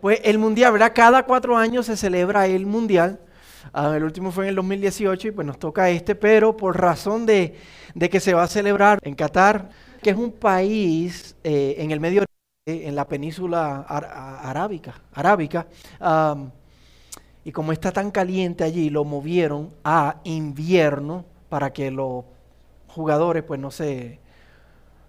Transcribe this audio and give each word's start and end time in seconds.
Pues 0.00 0.20
el 0.24 0.38
mundial, 0.38 0.72
¿verdad? 0.72 0.92
Cada 0.94 1.24
cuatro 1.24 1.56
años 1.56 1.86
se 1.86 1.96
celebra 1.96 2.46
el 2.46 2.66
mundial. 2.66 3.20
Ah, 3.72 3.94
el 3.96 4.04
último 4.04 4.30
fue 4.30 4.44
en 4.44 4.50
el 4.50 4.56
2018 4.56 5.28
y 5.28 5.30
pues 5.30 5.46
nos 5.46 5.58
toca 5.58 5.88
este, 5.88 6.14
pero 6.14 6.56
por 6.56 6.78
razón 6.78 7.24
de, 7.26 7.54
que 8.10 8.20
se 8.20 8.34
va 8.34 8.42
a 8.42 8.48
celebrar 8.48 8.98
en 9.02 9.14
Qatar, 9.14 9.70
que 10.02 10.10
es 10.10 10.16
un 10.16 10.32
país 10.32 11.34
eh, 11.42 11.76
en 11.78 11.90
el 11.90 12.00
Medio 12.00 12.22
Oriente, 12.66 12.88
en 12.88 12.94
la 12.94 13.06
península 13.08 13.80
arábica, 13.80 15.02
arábica 15.12 15.66
y 17.44 17.52
como 17.52 17.72
está 17.72 17.92
tan 17.92 18.10
caliente 18.10 18.64
allí, 18.64 18.88
lo 18.88 19.04
movieron 19.04 19.70
a 19.84 20.20
invierno 20.24 21.26
para 21.48 21.72
que 21.72 21.90
los 21.90 22.24
jugadores 22.88 23.42
pues 23.42 23.60
no 23.60 23.70
se, 23.70 24.18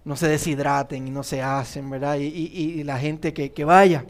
no 0.04 0.18
se 0.18 0.27
deshidraten 0.27 1.07
y 1.07 1.12
no 1.12 1.23
se 1.23 1.41
hacen, 1.41 1.89
¿verdad? 1.89 2.18
Y, 2.20 2.84
la 2.84 3.00
gente 3.00 3.34
que 3.34 3.64
vaya. 3.64 4.05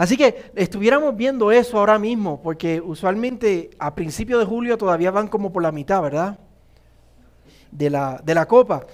Así 0.00 0.16
que 0.16 0.50
estuviéramos 0.54 1.14
viendo 1.14 1.52
eso 1.52 1.78
ahora 1.78 1.98
mismo, 1.98 2.40
porque 2.40 2.80
usualmente 2.80 3.68
a 3.78 3.94
principios 3.94 4.40
de 4.40 4.46
julio 4.46 4.78
todavía 4.78 5.10
van 5.10 5.28
como 5.28 5.52
por 5.52 5.62
la 5.62 5.72
mitad, 5.72 6.00
¿verdad? 6.00 6.38
De 7.70 7.90
la, 7.90 8.18
de 8.24 8.34
la 8.34 8.46
copa. 8.46 8.86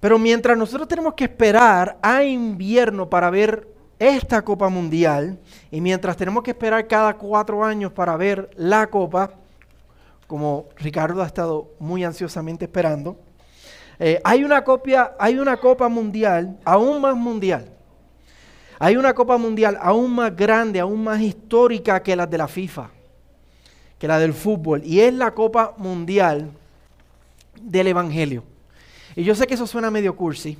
Pero 0.00 0.18
mientras 0.18 0.56
nosotros 0.56 0.88
tenemos 0.88 1.12
que 1.12 1.24
esperar 1.24 1.98
a 2.00 2.24
invierno 2.24 3.10
para 3.10 3.28
ver 3.28 3.68
esta 3.98 4.40
Copa 4.40 4.70
Mundial, 4.70 5.38
y 5.70 5.82
mientras 5.82 6.16
tenemos 6.16 6.42
que 6.42 6.52
esperar 6.52 6.88
cada 6.88 7.18
cuatro 7.18 7.62
años 7.62 7.92
para 7.92 8.16
ver 8.16 8.48
la 8.56 8.86
Copa, 8.86 9.30
como 10.26 10.68
Ricardo 10.76 11.22
ha 11.22 11.26
estado 11.26 11.74
muy 11.78 12.02
ansiosamente 12.02 12.64
esperando, 12.64 13.18
eh, 13.98 14.22
hay, 14.24 14.42
una 14.42 14.64
copia, 14.64 15.12
hay 15.18 15.38
una 15.38 15.58
Copa 15.58 15.90
Mundial, 15.90 16.58
aún 16.64 17.02
más 17.02 17.14
mundial, 17.14 17.73
hay 18.78 18.96
una 18.96 19.14
Copa 19.14 19.36
Mundial 19.36 19.78
aún 19.80 20.14
más 20.14 20.34
grande, 20.34 20.80
aún 20.80 21.04
más 21.04 21.20
histórica 21.20 22.02
que 22.02 22.16
la 22.16 22.26
de 22.26 22.38
la 22.38 22.48
FIFA, 22.48 22.90
que 23.98 24.08
la 24.08 24.18
del 24.18 24.32
fútbol, 24.32 24.82
y 24.84 25.00
es 25.00 25.12
la 25.14 25.32
Copa 25.32 25.74
Mundial 25.76 26.50
del 27.60 27.86
Evangelio. 27.86 28.44
Y 29.16 29.24
yo 29.24 29.34
sé 29.34 29.46
que 29.46 29.54
eso 29.54 29.66
suena 29.66 29.90
medio 29.90 30.16
cursi, 30.16 30.58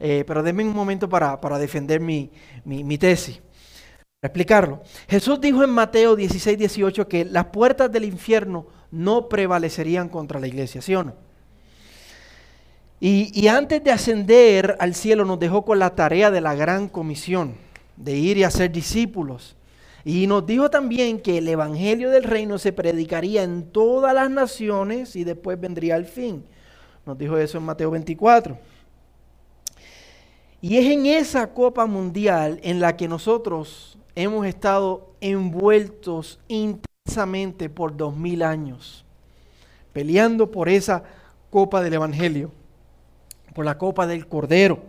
eh, 0.00 0.24
pero 0.26 0.42
denme 0.42 0.64
un 0.64 0.74
momento 0.74 1.08
para, 1.08 1.38
defender 1.58 2.00
mi, 2.00 2.30
mi, 2.64 2.98
tesis, 2.98 3.36
para 4.20 4.30
explicarlo. 4.30 4.82
Jesús 5.08 5.40
dijo 5.40 5.62
en 5.62 5.70
Mateo 5.70 6.16
16, 6.16 6.58
18 6.58 7.06
que 7.06 7.24
las 7.24 7.46
puertas 7.46 7.90
del 7.92 8.04
infierno 8.04 8.66
no 8.90 9.28
prevalecerían 9.28 10.08
contra 10.08 10.40
la 10.40 10.48
iglesia, 10.48 10.82
¿sí 10.82 10.94
o 10.96 11.04
no? 11.04 11.31
Y, 13.04 13.48
antes 13.48 13.82
de 13.82 13.90
ascender 13.90 14.76
al 14.78 14.94
cielo 14.94 15.24
nos 15.24 15.40
dejó 15.40 15.64
con 15.64 15.80
la 15.80 15.96
tarea 15.96 16.30
de 16.30 16.40
la 16.40 16.54
gran 16.54 16.88
comisión, 16.88 17.56
de 17.96 18.16
ir 18.16 18.38
y 18.38 18.44
hacer 18.44 18.70
discípulos. 18.70 19.56
Y 20.04 20.28
nos 20.28 20.46
dijo 20.46 20.70
también 20.70 21.18
que 21.18 21.38
el 21.38 21.48
Evangelio 21.48 22.10
del 22.10 22.22
Reino 22.22 22.58
se 22.58 22.72
predicaría 22.72 23.42
en 23.42 23.64
todas 23.72 24.14
las 24.14 24.30
naciones 24.30 25.16
y 25.16 25.24
después 25.24 25.60
vendría 25.60 25.96
el 25.96 26.04
fin. 26.04 26.44
Nos 27.04 27.18
dijo 27.18 27.36
eso 27.36 27.58
en 27.58 27.64
Mateo 27.64 27.90
24. 27.90 28.56
Y 30.60 30.76
es 30.76 30.86
en 30.86 31.06
esa 31.06 31.52
Copa 31.52 31.86
Mundial 31.86 32.60
en 32.62 32.78
la 32.78 32.96
que 32.96 33.08
nosotros 33.08 33.98
hemos 34.14 34.46
estado 34.46 35.12
envueltos 35.20 36.38
intensamente 36.46 37.68
por 37.68 37.96
dos 37.96 38.16
mil 38.16 38.44
años, 38.44 39.04
peleando 39.92 40.52
por 40.52 40.68
esa 40.68 41.02
Copa 41.50 41.82
del 41.82 41.94
Evangelio 41.94 42.52
por 43.52 43.64
la 43.64 43.78
copa 43.78 44.06
del 44.06 44.26
Cordero. 44.26 44.82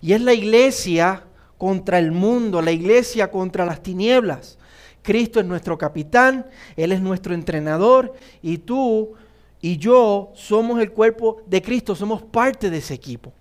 Y 0.00 0.12
es 0.12 0.20
la 0.20 0.32
iglesia 0.32 1.24
contra 1.56 1.98
el 1.98 2.12
mundo, 2.12 2.62
la 2.62 2.70
iglesia 2.70 3.30
contra 3.30 3.66
las 3.66 3.82
tinieblas. 3.82 4.58
Cristo 5.02 5.40
es 5.40 5.46
nuestro 5.46 5.76
capitán, 5.76 6.46
Él 6.76 6.92
es 6.92 7.00
nuestro 7.00 7.34
entrenador 7.34 8.14
y 8.42 8.58
tú 8.58 9.14
y 9.60 9.76
yo 9.76 10.32
somos 10.34 10.80
el 10.80 10.92
cuerpo 10.92 11.42
de 11.46 11.62
Cristo, 11.62 11.94
somos 11.94 12.22
parte 12.22 12.70
de 12.70 12.78
ese 12.78 12.94
equipo. 12.94 13.32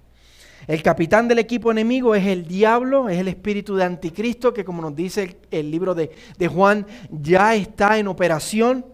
El 0.65 0.81
capitán 0.81 1.27
del 1.27 1.39
equipo 1.39 1.71
enemigo 1.71 2.15
es 2.15 2.25
el 2.25 2.47
diablo, 2.47 3.07
es 3.07 3.19
el 3.19 3.27
espíritu 3.27 3.75
de 3.75 3.83
anticristo 3.83 4.53
que 4.53 4.65
como 4.65 4.81
nos 4.81 4.95
dice 4.95 5.37
el, 5.51 5.71
libro 5.71 5.93
de, 5.93 6.11
de 6.37 6.47
Juan, 6.47 6.85
ya 7.11 7.55
está 7.55 7.97
en 7.97 8.07
operación 8.07 8.85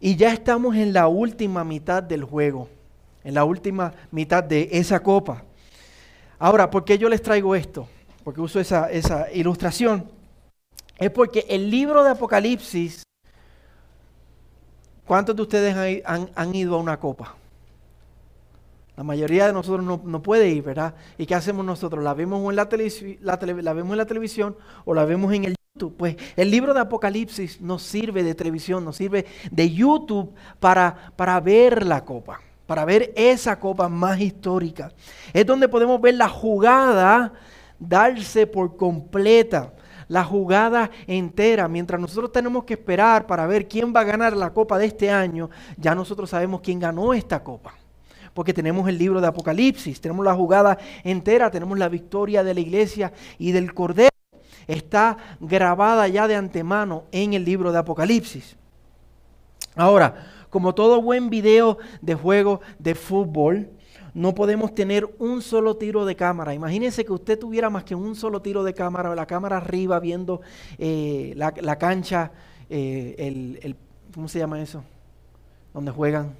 y 0.00 0.16
ya 0.16 0.32
estamos 0.32 0.74
en 0.76 0.92
la 0.92 1.06
última 1.08 1.62
mitad 1.62 2.02
del 2.02 2.24
juego 2.24 2.68
en 3.24 3.34
la 3.34 3.44
última 3.44 3.92
mitad 4.10 4.42
de 4.42 4.68
esa 4.72 5.02
copa. 5.02 5.44
Ahora, 6.38 6.70
¿por 6.70 6.84
qué 6.84 6.98
yo 6.98 7.08
les 7.08 7.22
traigo 7.22 7.54
esto? 7.54 7.88
Porque 8.24 8.40
uso 8.40 8.60
esa, 8.60 8.90
esa 8.90 9.30
ilustración. 9.32 10.10
Es 10.98 11.10
porque 11.10 11.46
el 11.48 11.70
libro 11.70 12.04
de 12.04 12.10
Apocalipsis, 12.10 13.02
¿cuántos 15.06 15.36
de 15.36 15.42
ustedes 15.42 16.02
han, 16.04 16.54
ido 16.54 16.74
a 16.74 16.78
una 16.78 16.98
copa? 16.98 17.36
La 18.96 19.02
mayoría 19.02 19.46
de 19.46 19.52
nosotros 19.52 19.84
no, 19.84 20.22
puede 20.22 20.48
ir, 20.50 20.62
¿verdad? 20.62 20.94
¿Y 21.16 21.24
qué 21.24 21.34
hacemos 21.34 21.64
nosotros? 21.64 22.04
¿La 22.04 22.12
vemos, 22.12 22.50
en 22.50 22.56
la, 22.56 22.68
la, 23.22 23.72
vemos 23.72 23.92
en 23.92 23.98
la 23.98 24.06
televisión 24.06 24.56
o 24.84 24.92
la 24.92 25.06
vemos 25.06 25.32
en 25.32 25.46
el 25.46 25.54
YouTube? 25.74 25.96
Pues 25.96 26.16
el 26.36 26.50
libro 26.50 26.74
de 26.74 26.80
Apocalipsis 26.80 27.62
nos 27.62 27.82
sirve 27.82 28.22
de 28.22 28.34
televisión, 28.34 28.84
nos 28.84 28.96
sirve 28.96 29.24
de 29.50 29.70
YouTube 29.70 30.34
para, 30.58 31.12
para 31.16 31.40
ver 31.40 31.86
la 31.86 32.04
copa 32.04 32.40
para 32.70 32.84
ver 32.84 33.12
esa 33.16 33.58
copa 33.58 33.88
más 33.88 34.20
histórica. 34.20 34.92
Es 35.32 35.44
donde 35.44 35.68
podemos 35.68 36.00
ver 36.00 36.14
la 36.14 36.28
jugada 36.28 37.32
darse 37.80 38.46
por 38.46 38.76
completa, 38.76 39.72
la 40.06 40.22
jugada 40.22 40.88
entera. 41.08 41.66
Mientras 41.66 42.00
nosotros 42.00 42.30
tenemos 42.30 42.62
que 42.62 42.74
esperar 42.74 43.26
para 43.26 43.44
ver 43.48 43.66
quién 43.66 43.92
va 43.92 44.02
a 44.02 44.04
ganar 44.04 44.36
la 44.36 44.52
copa 44.52 44.78
de 44.78 44.86
este 44.86 45.10
año, 45.10 45.50
ya 45.78 45.96
nosotros 45.96 46.30
sabemos 46.30 46.60
quién 46.60 46.78
ganó 46.78 47.12
esta 47.12 47.42
copa. 47.42 47.74
Porque 48.34 48.54
tenemos 48.54 48.88
el 48.88 48.98
libro 48.98 49.20
de 49.20 49.26
Apocalipsis, 49.26 50.00
tenemos 50.00 50.24
la 50.24 50.36
jugada 50.36 50.78
entera, 51.02 51.50
tenemos 51.50 51.76
la 51.76 51.88
victoria 51.88 52.44
de 52.44 52.54
la 52.54 52.60
iglesia 52.60 53.12
y 53.36 53.50
del 53.50 53.74
Cordero. 53.74 54.10
Está 54.68 55.16
grabada 55.40 56.06
ya 56.06 56.28
de 56.28 56.36
antemano 56.36 57.02
en 57.10 57.34
el 57.34 57.44
libro 57.44 57.72
de 57.72 57.78
Apocalipsis. 57.78 58.56
Ahora, 59.74 60.39
como 60.50 60.74
todo 60.74 61.00
buen 61.00 61.30
video 61.30 61.78
de 62.02 62.14
juego 62.14 62.60
de 62.78 62.94
fútbol, 62.94 63.70
no 64.14 64.34
podemos 64.34 64.74
tener 64.74 65.08
un 65.18 65.40
solo 65.40 65.76
tiro 65.76 66.04
de 66.04 66.16
cámara. 66.16 66.54
Imagínense 66.54 67.04
que 67.04 67.12
usted 67.12 67.38
tuviera 67.38 67.70
más 67.70 67.84
que 67.84 67.94
un 67.94 68.14
solo 68.14 68.42
tiro 68.42 68.64
de 68.64 68.74
cámara, 68.74 69.14
la 69.14 69.26
cámara 69.26 69.58
arriba 69.58 70.00
viendo 70.00 70.40
eh, 70.78 71.32
la, 71.36 71.78
cancha, 71.78 72.32
eh, 72.68 73.14
el, 73.62 73.76
¿cómo 74.12 74.28
se 74.28 74.38
llama 74.38 74.60
eso? 74.60 74.82
Donde 75.72 75.92
juegan. 75.92 76.34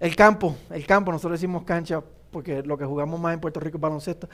El 0.00 0.16
campo, 0.16 0.56
el 0.70 0.86
campo, 0.86 1.12
nosotros 1.12 1.40
decimos 1.40 1.64
cancha 1.64 2.02
porque 2.30 2.62
lo 2.62 2.76
que 2.76 2.84
jugamos 2.84 3.18
más 3.18 3.34
en 3.34 3.40
Puerto 3.40 3.60
Rico 3.60 3.78
es 3.78 3.80
baloncesto. 3.80 4.28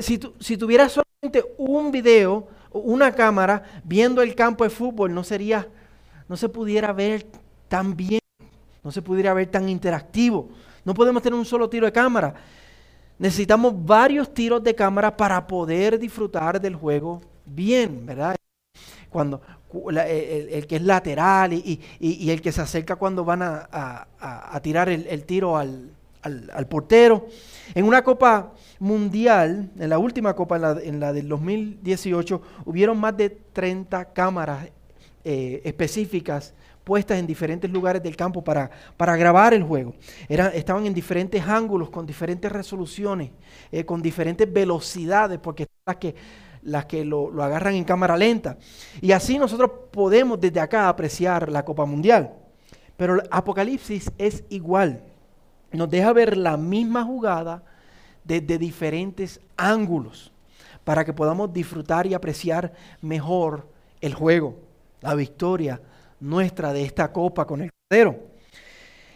Si, 0.00 0.20
si 0.38 0.56
tuviera 0.56 0.88
solamente 0.88 1.44
un 1.58 1.90
video, 1.90 2.46
una 2.70 3.12
cámara 3.12 3.64
viendo 3.84 4.22
el 4.22 4.34
campo 4.34 4.64
de 4.64 4.70
fútbol, 4.70 5.12
no 5.12 5.24
sería, 5.24 5.68
no 6.28 6.36
se 6.36 6.48
pudiera 6.48 6.92
ver 6.92 7.26
tan 7.72 7.96
bien, 7.96 8.20
no 8.84 8.92
se 8.92 9.00
pudiera 9.00 9.32
ver 9.32 9.46
tan 9.46 9.66
interactivo. 9.66 10.50
No 10.84 10.92
podemos 10.92 11.22
tener 11.22 11.38
un 11.38 11.46
solo 11.46 11.70
tiro 11.70 11.86
de 11.86 11.92
cámara. 11.92 12.34
Necesitamos 13.18 13.72
varios 13.82 14.34
tiros 14.34 14.62
de 14.62 14.74
cámara 14.74 15.16
para 15.16 15.46
poder 15.46 15.98
disfrutar 15.98 16.60
del 16.60 16.76
juego 16.76 17.22
bien, 17.46 18.04
¿verdad? 18.04 18.36
Cuando 19.08 19.40
el, 19.88 20.66
que 20.66 20.76
es 20.76 20.82
lateral 20.82 21.54
y, 21.54 21.80
el 22.30 22.42
que 22.42 22.52
se 22.52 22.60
acerca 22.60 22.96
cuando 22.96 23.24
van 23.24 23.40
a, 23.42 24.60
tirar 24.62 24.90
el, 24.90 25.24
tiro 25.24 25.56
al, 25.56 26.66
portero. 26.68 27.28
En 27.74 27.86
una 27.86 28.04
Copa 28.04 28.52
Mundial, 28.80 29.70
en 29.78 29.88
la 29.88 29.98
última 29.98 30.34
Copa, 30.34 30.56
en 30.56 30.62
la, 30.62 30.76
en 30.82 31.00
la 31.00 31.12
del 31.14 31.26
2018, 31.26 32.42
hubieron 32.66 32.98
más 32.98 33.16
de 33.16 33.30
30 33.30 34.12
cámaras 34.12 34.68
eh, 35.24 35.62
específicas 35.64 36.52
puestas 36.84 37.18
en 37.18 37.26
diferentes 37.26 37.70
lugares 37.70 38.02
del 38.02 38.16
campo 38.16 38.42
para, 38.42 38.70
para 38.96 39.16
grabar 39.16 39.54
el 39.54 39.62
juego. 39.62 39.94
estaban 40.28 40.86
en 40.86 40.94
diferentes 40.94 41.42
ángulos, 41.46 41.90
con 41.90 42.06
diferentes 42.06 42.50
resoluciones, 42.50 43.30
eh, 43.70 43.84
con 43.84 44.02
diferentes 44.02 44.52
velocidades, 44.52 45.38
porque 45.38 45.66
las 45.86 45.96
que, 45.96 46.14
las 46.62 46.86
que 46.86 47.04
lo, 47.04 47.30
lo 47.30 47.42
agarran 47.42 47.74
en 47.74 47.84
cámara 47.84 48.16
lenta. 48.16 48.58
Y 49.00 49.12
así 49.12 49.38
nosotros 49.38 49.70
podemos 49.90 50.40
desde 50.40 50.60
acá 50.60 50.88
apreciar 50.88 51.50
la 51.50 51.64
Copa 51.64 51.84
Mundial. 51.84 52.32
Pero 52.96 53.14
el 53.14 53.28
Apocalipsis 53.30 54.10
es 54.18 54.44
igual. 54.48 55.02
Nos 55.72 55.88
deja 55.88 56.12
ver 56.12 56.36
la 56.36 56.56
misma 56.56 57.04
jugada 57.04 57.62
desde 58.24 58.58
diferentes 58.58 59.40
ángulos 59.56 60.32
para 60.84 61.04
que 61.04 61.12
podamos 61.12 61.52
disfrutar 61.52 62.06
y 62.06 62.14
apreciar 62.14 62.72
mejor 63.00 63.68
el 64.00 64.14
juego, 64.14 64.56
la 65.00 65.14
victoria 65.14 65.80
nuestra 66.22 66.72
de 66.72 66.82
esta 66.82 67.12
copa 67.12 67.46
con 67.46 67.60
el 67.60 67.70
Cordero. 67.88 68.32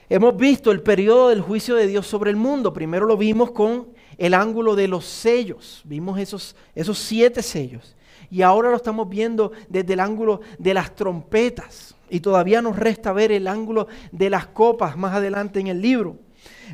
Hemos 0.08 0.36
visto 0.36 0.70
el 0.70 0.82
periodo 0.82 1.30
del 1.30 1.40
juicio 1.40 1.74
de 1.74 1.86
Dios 1.86 2.06
sobre 2.06 2.30
el 2.30 2.36
mundo. 2.36 2.72
Primero 2.72 3.06
lo 3.06 3.16
vimos 3.16 3.50
con 3.52 3.88
el 4.18 4.34
ángulo 4.34 4.76
de 4.76 4.88
los 4.88 5.04
sellos. 5.04 5.82
Vimos 5.84 6.18
esos, 6.18 6.54
esos 6.74 6.98
siete 6.98 7.42
sellos. 7.42 7.96
Y 8.30 8.42
ahora 8.42 8.70
lo 8.70 8.76
estamos 8.76 9.08
viendo 9.08 9.52
desde 9.68 9.94
el 9.94 10.00
ángulo 10.00 10.40
de 10.58 10.74
las 10.74 10.94
trompetas. 10.94 11.96
Y 12.08 12.20
todavía 12.20 12.62
nos 12.62 12.76
resta 12.76 13.12
ver 13.12 13.32
el 13.32 13.48
ángulo 13.48 13.88
de 14.12 14.30
las 14.30 14.46
copas 14.46 14.96
más 14.96 15.14
adelante 15.14 15.58
en 15.60 15.68
el 15.68 15.80
libro. 15.80 16.18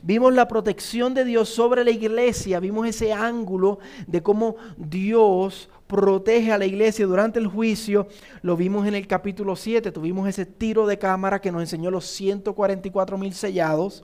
Vimos 0.02 0.34
la 0.34 0.48
protección 0.48 1.14
de 1.14 1.24
Dios 1.24 1.48
sobre 1.48 1.84
la 1.84 1.90
iglesia, 1.90 2.60
vimos 2.60 2.86
ese 2.86 3.12
ángulo 3.12 3.78
de 4.06 4.22
cómo 4.22 4.56
Dios 4.76 5.68
protege 5.92 6.50
a 6.50 6.56
la 6.56 6.64
iglesia 6.64 7.06
durante 7.06 7.38
el 7.38 7.46
juicio. 7.46 8.08
Lo 8.40 8.56
vimos 8.56 8.86
en 8.86 8.94
el 8.94 9.06
capítulo 9.06 9.56
7, 9.56 9.92
tuvimos 9.92 10.26
ese 10.26 10.46
tiro 10.46 10.86
de 10.86 10.98
cámara 10.98 11.38
que 11.38 11.52
nos 11.52 11.60
enseñó 11.60 11.90
los 11.90 12.06
144 12.06 13.18
mil 13.18 13.34
sellados 13.34 14.02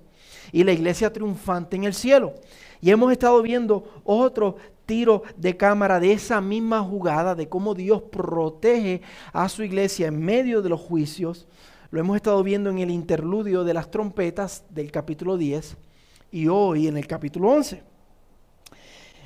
y 0.52 0.64
la 0.64 0.72
iglesia 0.72 1.10
triunfante 1.10 1.76
en 1.76 1.84
el 1.84 1.94
cielo. 1.94 2.34
Y 2.82 2.90
hemos 2.90 3.10
estado 3.10 3.40
viendo 3.40 4.02
otro 4.04 4.56
tiro 4.84 5.22
de 5.38 5.56
cámara 5.56 5.98
de 5.98 6.12
esa 6.12 6.42
misma 6.42 6.82
jugada, 6.82 7.34
de 7.34 7.48
cómo 7.48 7.74
Dios 7.74 8.02
protege 8.02 9.00
a 9.32 9.48
su 9.48 9.62
iglesia 9.62 10.08
en 10.08 10.22
medio 10.22 10.60
de 10.60 10.68
los 10.68 10.82
juicios. 10.82 11.48
Lo 11.90 12.00
hemos 12.00 12.16
estado 12.16 12.42
viendo 12.42 12.68
en 12.68 12.80
el 12.80 12.90
interludio 12.90 13.64
de 13.64 13.72
las 13.72 13.90
trompetas 13.90 14.62
del 14.68 14.92
capítulo 14.92 15.38
10 15.38 15.74
y 16.32 16.48
hoy 16.48 16.86
en 16.86 16.98
el 16.98 17.06
capítulo 17.06 17.48
11. 17.48 17.82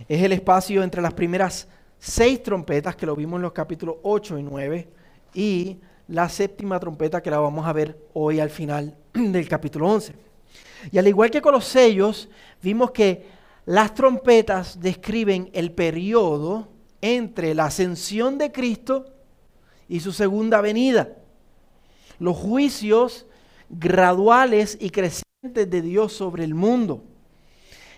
Es 0.09 0.23
el 0.23 0.33
espacio 0.33 0.85
entre 0.85 1.03
las 1.03 1.15
primeras 1.15 1.67
seis 2.03 2.43
trompetas 2.43 2.97
que 2.97 3.07
lo 3.07 3.15
vimos 3.15 3.39
en 3.39 3.43
los 3.43 3.53
capítulos 3.53 3.95
8 4.03 4.37
y 4.37 4.43
9 4.43 4.89
y 5.35 5.79
la 6.09 6.29
séptima 6.29 6.81
trompeta 6.81 7.23
que 7.23 7.31
la 7.31 7.39
vamos 7.39 7.65
a 7.65 7.73
ver 7.73 7.97
hoy 8.13 8.41
al 8.41 8.51
final 8.51 8.97
del 9.15 9.49
capítulo 9.49 9.89
11. 9.89 10.13
Y 10.91 10.99
al 10.99 11.07
igual 11.07 11.31
que 11.31 11.41
con 11.41 11.53
los 11.53 11.65
sellos, 11.65 12.29
vimos 12.61 12.91
que 12.91 13.25
las 13.67 13.95
trompetas 13.95 14.81
describen 14.81 15.49
el 15.53 15.71
periodo 15.71 16.69
entre 17.01 17.55
la 17.55 17.67
ascensión 17.67 18.37
de 18.37 18.51
Cristo 18.51 19.07
y 19.89 20.01
su 20.01 20.13
segunda 20.13 20.61
venida. 20.61 21.09
Los 22.19 22.37
juicios 22.37 23.27
graduales 23.69 24.77
y 24.81 24.91
crecientes 24.91 25.71
de 25.71 25.83
Dios 25.83 26.13
sobre 26.13 26.43
el 26.43 26.55
mundo. 26.55 27.05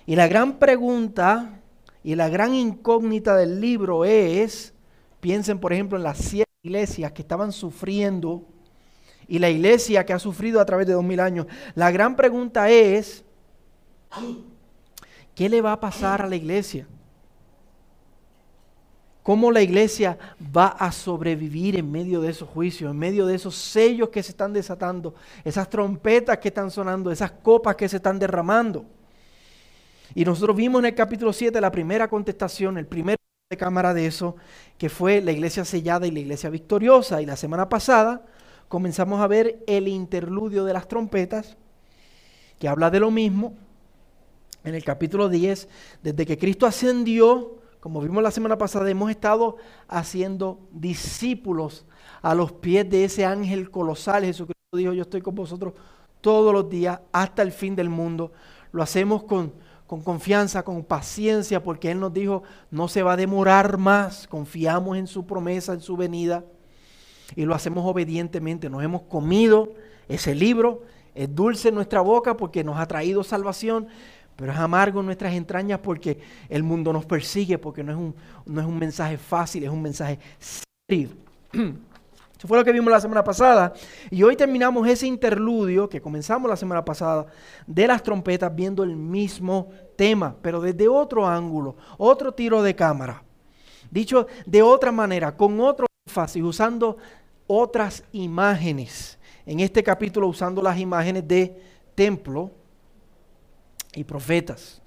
Y 0.05 0.15
la 0.15 0.29
gran 0.29 0.59
pregunta 0.59 1.62
y 2.05 2.15
la 2.15 2.29
gran 2.29 2.55
incógnita 2.55 3.35
del 3.35 3.62
libro 3.62 4.05
es, 4.05 4.75
piensen 5.21 5.59
por 5.59 5.73
ejemplo 5.73 5.97
en 5.97 6.05
las 6.05 6.19
siete 6.19 6.51
iglesias 6.62 7.11
que 7.12 7.23
estaban 7.23 7.51
sufriendo 7.51 8.47
y 9.27 9.39
la 9.39 9.49
iglesia 9.49 10.05
que 10.05 10.12
ha 10.12 10.19
sufrido 10.19 10.61
a 10.61 10.67
través 10.67 10.87
de 10.87 10.93
dos 10.93 11.03
mil 11.03 11.19
años. 11.19 11.47
La 11.75 11.91
gran 11.91 12.15
pregunta 12.15 12.69
es, 12.69 13.25
¿qué 15.35 15.49
le 15.49 15.62
va 15.62 15.73
a 15.73 15.81
pasar 15.81 16.21
a 16.21 16.29
la 16.29 16.37
iglesia? 16.37 16.87
¿Cómo 19.23 19.50
la 19.50 19.62
iglesia 19.62 20.19
va 20.55 20.67
a 20.67 20.93
sobrevivir 20.93 21.79
en 21.79 21.91
medio 21.91 22.21
de 22.21 22.29
esos 22.29 22.50
juicios, 22.50 22.91
en 22.91 22.99
medio 22.99 23.25
de 23.25 23.37
esos 23.37 23.55
sellos 23.55 24.11
que 24.11 24.23
se 24.23 24.33
están 24.33 24.53
desatando, 24.53 25.15
esas 25.43 25.71
trompetas 25.71 26.37
que 26.37 26.49
están 26.49 26.71
sonando, 26.71 27.11
esas 27.11 27.31
copas 27.31 27.77
que 27.77 27.89
se 27.89 27.97
están 27.97 28.19
derramando? 28.19 28.85
Y 30.14 30.25
nosotros 30.25 30.56
vimos 30.56 30.81
en 30.81 30.87
el 30.87 30.94
capítulo 30.94 31.32
7 31.32 31.61
la 31.61 31.72
primera 31.72 32.08
contestación, 32.08 32.78
el 32.78 32.87
primer 32.87 33.16
de 33.50 33.56
cámara 33.56 33.93
de 33.93 34.06
eso, 34.06 34.37
que 34.78 34.88
fue 34.88 35.20
la 35.20 35.32
iglesia 35.32 35.64
sellada 35.64 36.06
y 36.06 36.11
la 36.11 36.20
iglesia 36.20 36.50
victoriosa. 36.50 37.20
Y 37.20 37.26
la 37.26 37.37
semana 37.37 37.69
pasada 37.69 38.25
comenzamos 38.69 39.20
a 39.20 39.26
ver 39.26 39.62
el 39.66 39.88
interludio 39.88 40.64
de 40.64 40.72
las 40.72 40.88
trompetas, 40.88 41.56
que 42.58 42.69
habla 42.69 42.90
de 42.90 43.00
lo 43.00 43.11
mismo. 43.11 43.55
En 44.62 44.75
el 44.75 44.84
capítulo 44.84 45.28
10, 45.28 45.69
desde 46.02 46.25
que 46.25 46.38
Cristo 46.38 46.64
ascendió, 46.64 47.58
como 47.81 48.00
vimos 48.00 48.22
la 48.22 48.31
semana 48.31 48.56
pasada, 48.56 48.88
hemos 48.88 49.11
estado 49.11 49.56
haciendo 49.88 50.61
discípulos 50.70 51.84
a 52.22 52.34
los 52.34 52.52
pies 52.52 52.88
de 52.88 53.05
ese 53.05 53.26
ángel 53.26 53.70
colosal. 53.70 54.25
Jesucristo 54.25 54.76
dijo, 54.76 54.94
yo 54.94 55.02
estoy 55.02 55.20
con 55.20 55.34
vosotros 55.34 55.75
todos 56.22 56.55
los 56.55 56.70
días 56.70 57.00
hasta 57.12 57.43
el 57.43 57.52
fin 57.52 57.76
del 57.76 57.90
mundo. 57.90 58.32
Lo 58.72 58.82
hacemos 58.82 59.25
con 59.25 59.52
con 59.94 60.02
confianza, 60.02 60.64
con 60.64 60.82
paciencia, 60.82 61.62
porque 61.62 61.93
Él 61.93 62.00
nos 62.00 62.12
dijo, 62.12 62.43
no 62.73 62.88
se 62.88 63.05
va 63.05 63.12
a 63.12 63.17
demorar 63.17 63.79
más, 63.79 64.26
confiamos 64.26 64.99
en 64.99 65.06
su 65.06 65.25
promesa, 65.25 65.73
en 65.73 65.81
su 65.81 65.96
venida, 65.96 66.44
y 67.37 67.44
lo 67.44 67.55
hacemos 67.55 67.85
obedientemente. 67.87 68.69
Nos 68.69 68.82
hemos 68.82 69.02
comido 69.02 69.73
ese 70.08 70.35
libro, 70.35 70.82
es 71.14 71.32
dulce 71.32 71.69
en 71.69 71.76
nuestra 71.76 72.00
boca 72.00 72.37
porque 72.37 72.64
nos 72.64 72.76
ha 72.76 72.87
traído 72.87 73.23
salvación, 73.23 73.87
pero 74.35 74.50
es 74.50 74.58
amargo 74.58 74.99
en 74.99 75.06
nuestras 75.06 75.32
entrañas 75.35 75.79
porque 75.79 76.19
el 76.49 76.64
mundo 76.64 76.93
nos 76.93 77.06
persigue, 77.06 77.56
porque 77.56 77.85
no 77.85 77.93
es 77.93 77.99
un, 77.99 78.17
no 78.47 78.61
es 78.61 78.67
un 78.67 78.76
mensaje 78.76 79.17
fácil, 79.17 79.62
es 79.62 79.70
un 79.70 79.81
mensaje 79.81 80.19
serio. 80.88 81.11
Fue 82.46 82.58
lo 82.58 82.64
que 82.64 82.73
vimos 82.73 82.91
la 82.91 83.00
semana 83.00 83.25
pasada. 83.25 83.73
Y 84.11 84.23
hoy 84.23 84.37
terminamos 84.37 84.87
ese 84.87 85.06
interludio 85.06 85.88
que 85.88 86.00
comenzamos 86.00 86.49
la 86.49 86.56
semana 86.56 86.85
pasada 86.85 87.26
de 87.67 87.87
las 87.87 88.02
trompetas 88.02 88.55
viendo 88.55 88.82
el 88.82 88.96
mismo 88.96 89.70
tema, 89.96 90.37
pero 90.43 90.61
desde 90.61 90.87
otro 90.87 91.26
ángulo, 91.26 91.76
otro 91.96 92.32
tiro 92.32 92.62
de 92.62 92.75
cámara. 92.75 93.23
Dicho 93.91 94.26
de 94.44 94.61
otra 94.61 94.93
manera, 94.93 95.35
con 95.37 95.58
otro 95.61 95.87
énfasis, 96.06 96.43
usando 96.43 96.99
otras 97.46 98.05
imágenes. 98.12 99.19
En 99.47 99.61
este 99.61 99.82
capítulo 99.82 100.29
usando 100.29 100.61
las 100.61 100.79
imágenes 100.79 101.26
de 101.26 101.61
templo 101.94 102.50
y 103.94 104.05
profetas. 104.05 104.82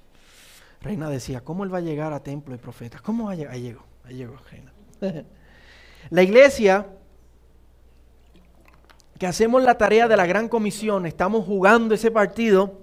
Reina 0.82 1.10
decía, 1.10 1.44
¿cómo 1.44 1.64
él 1.64 1.74
va 1.74 1.80
a 1.80 1.82
llegar 1.82 2.14
a 2.14 2.22
templo 2.22 2.54
y 2.54 2.58
profetas? 2.60 3.02
¿Cómo 3.02 3.26
va 3.26 3.32
a 3.32 3.36
llegar? 3.36 3.54
Ahí 3.54 3.62
llegó, 3.62 3.84
ahí 4.04 4.16
llegó, 4.16 4.36
Reina. 4.52 4.74
La 6.12 6.24
iglesia 6.24 6.88
que 9.18 9.28
hacemos 9.28 9.64
la 9.64 9.78
tarea 9.78 10.08
de 10.08 10.18
la 10.18 10.26
gran 10.26 10.48
comisión, 10.48 11.06
estamos 11.06 11.46
jugando 11.46 11.96
ese 11.96 12.12
partido 12.12 12.82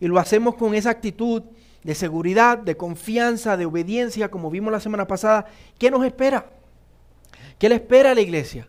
y 0.00 0.06
lo 0.06 0.18
hacemos 0.18 0.54
con 0.54 0.74
esa 0.74 0.90
actitud 0.90 1.42
de 1.82 1.94
seguridad, 1.94 2.58
de 2.58 2.76
confianza, 2.76 3.56
de 3.56 3.66
obediencia, 3.66 4.30
como 4.30 4.50
vimos 4.50 4.72
la 4.72 4.80
semana 4.80 5.06
pasada, 5.06 5.46
¿qué 5.78 5.90
nos 5.90 6.04
espera? 6.04 6.50
¿Qué 7.58 7.68
le 7.68 7.76
espera 7.76 8.10
a 8.10 8.14
la 8.14 8.20
iglesia? 8.20 8.68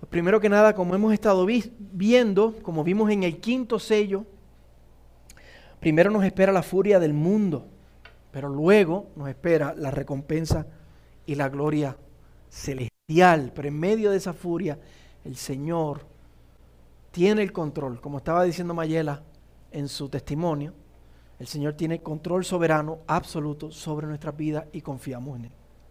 Pues 0.00 0.10
primero 0.10 0.40
que 0.40 0.48
nada, 0.48 0.74
como 0.74 0.94
hemos 0.94 1.12
estado 1.12 1.46
viendo, 1.46 2.56
como 2.62 2.84
vimos 2.84 3.10
en 3.10 3.24
el 3.24 3.38
quinto 3.38 3.78
sello, 3.78 4.24
primero 5.80 6.10
nos 6.10 6.24
espera 6.24 6.52
la 6.52 6.62
furia 6.62 6.98
del 6.98 7.14
mundo, 7.14 7.66
pero 8.30 8.48
luego 8.48 9.08
nos 9.16 9.28
espera 9.28 9.74
la 9.76 9.90
recompensa 9.90 10.66
y 11.26 11.34
la 11.34 11.48
gloria 11.48 11.96
celestial. 12.48 13.52
Pero 13.54 13.68
en 13.68 13.78
medio 13.78 14.10
de 14.10 14.16
esa 14.16 14.32
furia 14.32 14.78
el 15.24 15.36
Señor 15.36 16.06
tiene 17.10 17.42
el 17.42 17.52
control, 17.52 18.00
como 18.00 18.18
estaba 18.18 18.44
diciendo 18.44 18.74
Mayela 18.74 19.22
en 19.72 19.88
su 19.88 20.08
testimonio, 20.08 20.72
el 21.38 21.46
Señor 21.46 21.74
tiene 21.74 22.00
control 22.00 22.44
soberano 22.44 22.98
absoluto 23.06 23.70
sobre 23.70 24.06
nuestras 24.06 24.36
vidas 24.36 24.66
y 24.72 24.80
confiamos 24.80 25.38
en 25.38 25.44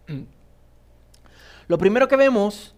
Él. 0.06 0.26
Lo 1.66 1.78
primero 1.78 2.08
que 2.08 2.16
vemos 2.16 2.74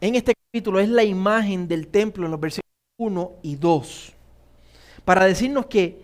en 0.00 0.14
este 0.14 0.34
capítulo 0.34 0.80
es 0.80 0.88
la 0.88 1.04
imagen 1.04 1.66
del 1.66 1.88
templo 1.88 2.26
en 2.26 2.30
los 2.30 2.40
versículos 2.40 2.64
1 2.98 3.32
y 3.42 3.56
2, 3.56 4.12
para 5.04 5.24
decirnos 5.24 5.66
que 5.66 6.03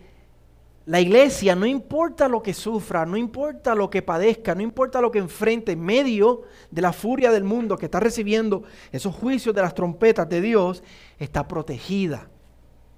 la 0.91 1.01
iglesia, 1.01 1.55
no 1.55 1.67
importa 1.67 2.27
lo 2.27 2.43
que 2.43 2.53
sufra, 2.53 3.07
no 3.07 3.17
importa 3.17 3.77
lo 3.77 3.89
que 3.89 4.03
padezca, 4.03 4.57
no 4.57 4.61
importa 4.61 5.01
lo 5.01 5.13
que 5.13 5.21
enfrente 5.21 5.71
en 5.71 5.81
medio 5.81 6.43
de 6.69 6.83
la 6.83 6.93
furia 6.93 7.31
del 7.31 7.45
mundo 7.45 7.79
que 7.79 7.85
está 7.85 8.01
recibiendo 8.01 8.65
esos 8.91 9.15
juicios 9.15 9.55
de 9.55 9.63
las 9.63 9.73
trompetas 9.73 10.29
de 10.29 10.41
Dios, 10.41 10.83
está 11.17 11.47
protegida 11.47 12.29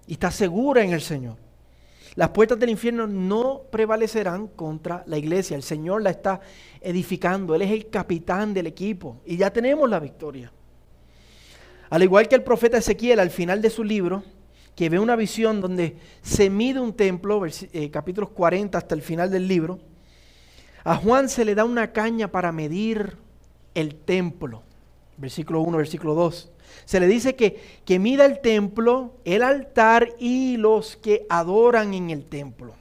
y 0.07 0.15
está 0.15 0.31
segura 0.31 0.83
en 0.83 0.95
el 0.95 1.03
Señor. 1.03 1.37
Las 2.15 2.31
puertas 2.31 2.59
del 2.59 2.71
infierno 2.71 3.07
no 3.07 3.61
prevalecerán 3.71 4.49
contra 4.49 5.05
la 5.07 5.19
iglesia. 5.19 5.55
El 5.55 5.63
Señor 5.63 6.01
la 6.01 6.09
está 6.09 6.41
edificando. 6.81 7.55
Él 7.55 7.61
es 7.61 7.73
el 7.73 7.91
capitán 7.91 8.55
del 8.55 8.69
equipo 8.69 9.21
y 9.27 9.37
ya 9.37 9.53
tenemos 9.53 9.91
la 9.91 10.01
victoria. 10.01 10.51
Al 11.91 12.03
igual 12.03 12.27
que 12.27 12.37
el 12.37 12.43
profeta 12.43 12.79
Ezequiel 12.79 13.21
al 13.21 13.29
final 13.29 13.61
de 13.61 13.69
su 13.69 13.85
libro, 13.85 14.23
que 14.75 14.89
ve 14.89 14.99
una 14.99 15.17
visión 15.17 15.61
donde 15.61 15.97
se 16.23 16.51
mide 16.51 16.81
un 16.81 16.95
templo, 16.95 17.43
eh, 17.47 17.91
capítulos 17.91 18.31
40 18.31 18.79
hasta 18.79 18.95
el 18.95 19.03
final 19.03 19.31
del 19.31 19.47
libro, 19.47 19.81
a 20.85 20.97
Juan 20.97 21.29
se 21.29 21.45
le 21.45 21.55
da 21.55 21.65
una 21.65 21.93
caña 21.93 22.29
para 22.29 22.51
medir 22.53 23.17
el 23.75 23.95
templo, 23.95 24.63
versículo 25.17 25.61
1, 25.61 25.77
versículo 25.77 26.15
2. 26.15 26.51
Se 26.85 27.01
le 27.01 27.07
dice 27.07 27.37
que, 27.37 27.61
que 27.85 27.99
mida 27.99 28.25
el 28.25 28.41
templo, 28.41 29.15
el 29.25 29.43
altar 29.43 30.09
y 30.19 30.57
los 30.57 30.97
que 30.97 31.27
adoran 31.29 31.95
en 31.95 32.11
el 32.11 32.25
templo. 32.25 32.75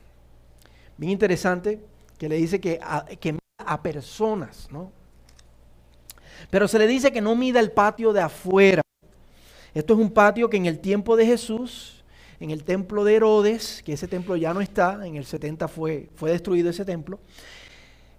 Bien 0.98 1.12
interesante 1.12 1.80
que 2.18 2.30
le 2.30 2.38
dice 2.38 2.60
que, 2.60 2.80
que 3.20 3.34
mida 3.34 3.42
a 3.58 3.82
personas, 3.82 4.68
¿no? 4.72 4.92
Pero 6.50 6.68
se 6.68 6.80
le 6.80 6.88
dice 6.88 7.12
que 7.12 7.22
no 7.22 7.36
mida 7.36 7.60
el 7.60 7.72
patio 7.72 8.14
de 8.14 8.22
afuera, 8.22 8.82
esto 9.74 9.94
es 9.94 10.00
un 10.00 10.12
patio 10.12 10.50
que 10.50 10.58
en 10.58 10.66
el 10.66 10.80
tiempo 10.80 11.16
de 11.16 11.26
Jesús 11.26 12.02
en 12.42 12.50
el 12.50 12.64
templo 12.64 13.04
de 13.04 13.16
Herodes, 13.16 13.84
que 13.86 13.94
ese 13.94 14.08
templo 14.08 14.36
ya 14.36 14.52
no 14.52 14.62
está, 14.62 15.06
en 15.06 15.16
el 15.16 15.26
70 15.26 15.68
fue, 15.68 16.10
fue 16.16 16.32
destruido 16.32 16.72
ese 16.72 16.84
templo, 16.84 17.20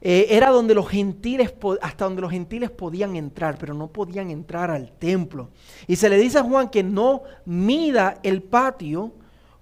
eh, 0.00 0.28
era 0.30 0.50
donde 0.50 0.74
los 0.74 0.88
gentiles, 0.88 1.52
hasta 1.80 2.04
donde 2.04 2.22
los 2.22 2.30
gentiles 2.30 2.70
podían 2.70 3.16
entrar, 3.16 3.58
pero 3.58 3.74
no 3.74 3.88
podían 3.88 4.30
entrar 4.30 4.70
al 4.70 4.92
templo. 4.92 5.48
Y 5.88 5.96
se 5.96 6.08
le 6.08 6.18
dice 6.18 6.38
a 6.38 6.44
Juan 6.44 6.70
que 6.70 6.84
no 6.84 7.22
mida 7.44 8.20
el 8.22 8.42
patio 8.42 9.12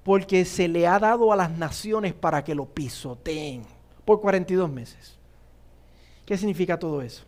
porque 0.03 0.45
se 0.45 0.69
le 0.69 0.87
ha 0.87 0.99
dado 0.99 1.33
a 1.33 1.37
las 1.37 1.51
naciones 1.51 2.13
para 2.13 2.45
que 2.45 2.55
lo 2.55 2.67
pisoteen 2.67 3.63
por 4.05 4.21
42 4.21 4.71
meses. 4.71 5.17
¿Qué 6.27 6.37
significa 6.37 6.79
todo 6.79 7.01
eso? 7.01 7.25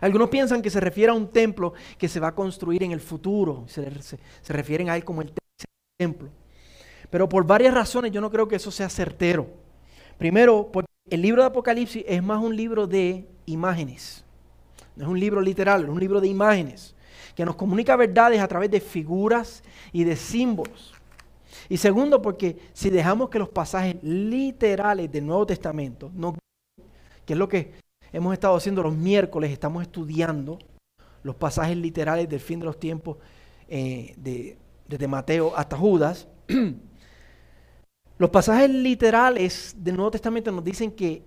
Algunos 0.00 0.28
piensan 0.28 0.62
que 0.62 0.70
se 0.70 0.80
refiere 0.80 1.10
a 1.10 1.14
un 1.14 1.28
templo 1.28 1.72
que 1.98 2.08
se 2.08 2.20
va 2.20 2.28
a 2.28 2.34
construir 2.34 2.82
en 2.82 2.92
el 2.92 3.00
futuro. 3.00 3.64
Se, 3.68 3.82
refieren 4.52 4.88
a 4.88 4.96
él 4.96 5.04
como 5.04 5.22
el 5.22 5.32
templo. 5.98 6.28
Pero 7.10 7.28
por 7.28 7.46
varias 7.46 7.74
razones 7.74 8.12
yo 8.12 8.20
no 8.20 8.30
creo 8.30 8.48
que 8.48 8.56
eso 8.56 8.70
sea 8.70 8.88
certero. 8.88 9.48
Primero, 10.18 10.70
porque 10.72 10.90
el 11.08 11.22
libro 11.22 11.42
de 11.42 11.48
Apocalipsis 11.48 12.04
es 12.06 12.22
más 12.22 12.42
un 12.42 12.56
libro 12.56 12.86
de 12.86 13.28
imágenes. 13.46 14.24
No 14.96 15.04
es 15.04 15.10
un 15.10 15.20
libro 15.20 15.40
literal, 15.40 15.84
es 15.84 15.88
un 15.88 16.00
libro 16.00 16.20
de 16.20 16.28
imágenes 16.28 16.94
que 17.34 17.44
nos 17.44 17.56
comunica 17.56 17.96
verdades 17.96 18.40
a 18.40 18.48
través 18.48 18.70
de 18.70 18.80
figuras 18.80 19.62
y 19.92 20.04
de 20.04 20.16
símbolos. 20.16 20.94
Y 21.68 21.76
segundo, 21.76 22.20
porque 22.20 22.58
si 22.72 22.90
dejamos 22.90 23.30
que 23.30 23.38
los 23.38 23.48
pasajes 23.48 23.96
literales 24.02 25.10
del 25.10 25.26
Nuevo 25.26 25.46
Testamento, 25.46 26.10
no, 26.14 26.36
que 27.24 27.32
es 27.32 27.38
lo 27.38 27.48
que 27.48 27.72
hemos 28.12 28.32
estado 28.32 28.56
haciendo 28.56 28.82
los 28.82 28.94
miércoles, 28.94 29.50
estamos 29.50 29.82
estudiando 29.82 30.58
los 31.22 31.36
pasajes 31.36 31.76
literales 31.76 32.28
del 32.28 32.40
fin 32.40 32.60
de 32.60 32.66
los 32.66 32.78
tiempos, 32.78 33.18
eh, 33.68 34.14
desde 34.86 35.08
Mateo 35.08 35.52
hasta 35.56 35.76
Judas. 35.76 36.26
los 38.18 38.30
pasajes 38.30 38.70
literales 38.70 39.74
del 39.78 39.96
Nuevo 39.96 40.10
Testamento 40.10 40.50
nos 40.50 40.64
dicen 40.64 40.90
que 40.92 41.22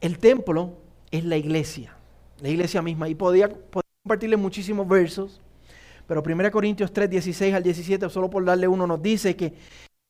el 0.00 0.18
templo 0.18 0.78
es 1.10 1.24
la 1.24 1.36
iglesia, 1.36 1.96
la 2.40 2.48
iglesia 2.48 2.82
misma. 2.82 3.08
Y 3.08 3.14
podía, 3.14 3.48
podía 3.48 3.82
compartirle 4.02 4.36
muchísimos 4.36 4.88
versos, 4.88 5.40
pero 6.06 6.22
1 6.24 6.50
Corintios 6.50 6.92
3, 6.92 7.10
16 7.10 7.54
al 7.54 7.62
17, 7.62 8.08
solo 8.08 8.30
por 8.30 8.44
darle 8.44 8.66
uno, 8.66 8.86
nos 8.86 9.02
dice 9.02 9.36
que 9.36 9.54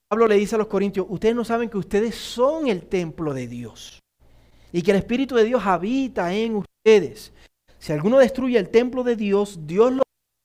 Pablo 0.09 0.29
le 0.29 0.37
dice 0.37 0.55
a 0.55 0.59
los 0.59 0.67
corintios, 0.67 1.07
ustedes 1.09 1.35
no 1.35 1.43
saben 1.43 1.71
que 1.71 1.79
ustedes 1.79 2.15
son 2.15 2.69
el 2.69 2.85
templo 2.85 3.33
de 3.33 3.47
Dios 3.47 4.02
y 4.73 4.83
que 4.83 4.91
el 4.91 4.97
Espíritu 4.99 5.35
de 5.35 5.45
Dios 5.45 5.63
habita 5.65 6.33
en 6.33 6.57
ustedes. 6.57 7.33
Si 7.79 7.93
alguno 7.93 8.19
destruye 8.19 8.59
el 8.59 8.71
templo 8.71 9.05
de 9.05 9.17
Dios, 9.17 9.61
Dios 9.67 9.93
lo 9.93 10.03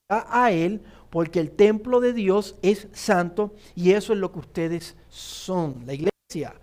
da 0.08 0.26
a 0.28 0.50
él, 0.50 0.82
porque 1.10 1.40
el 1.40 1.50
templo 1.50 2.00
de 2.00 2.12
Dios 2.12 2.56
es 2.62 2.88
santo 2.92 3.54
y 3.74 3.92
eso 3.92 4.12
es 4.12 4.18
lo 4.18 4.30
que 4.32 4.40
ustedes 4.40 4.96
son. 5.08 5.82
La 5.86 5.94
iglesia 5.94 6.54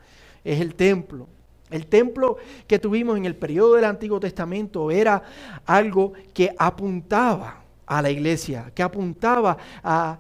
es 0.44 0.62
el 0.62 0.76
templo. 0.76 1.28
El 1.72 1.88
templo 1.88 2.38
que 2.68 2.78
tuvimos 2.78 3.18
en 3.18 3.26
el 3.26 3.36
periodo 3.36 3.76
del 3.76 3.86
Antiguo 3.86 4.20
Testamento 4.20 4.92
era 4.92 5.24
algo 5.66 6.14
que 6.34 6.54
apuntaba 6.58 7.64
a 7.88 8.02
la 8.02 8.12
iglesia, 8.12 8.72
que 8.74 8.84
apuntaba 8.84 9.58
a, 9.84 10.20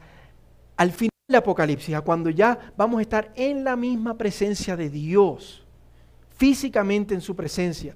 al 0.75 0.91
final 0.91 1.11
del 1.27 1.37
Apocalipsis, 1.37 1.95
a 1.95 2.01
cuando 2.01 2.31
ya 2.31 2.73
vamos 2.75 2.99
a 2.99 3.01
estar 3.03 3.31
en 3.35 3.63
la 3.63 3.75
misma 3.75 4.17
presencia 4.17 4.75
de 4.75 4.89
Dios 4.89 5.64
físicamente 6.35 7.13
en 7.13 7.21
su 7.21 7.35
presencia. 7.35 7.95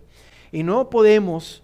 Y 0.52 0.64
no 0.64 0.90
podemos, 0.90 1.64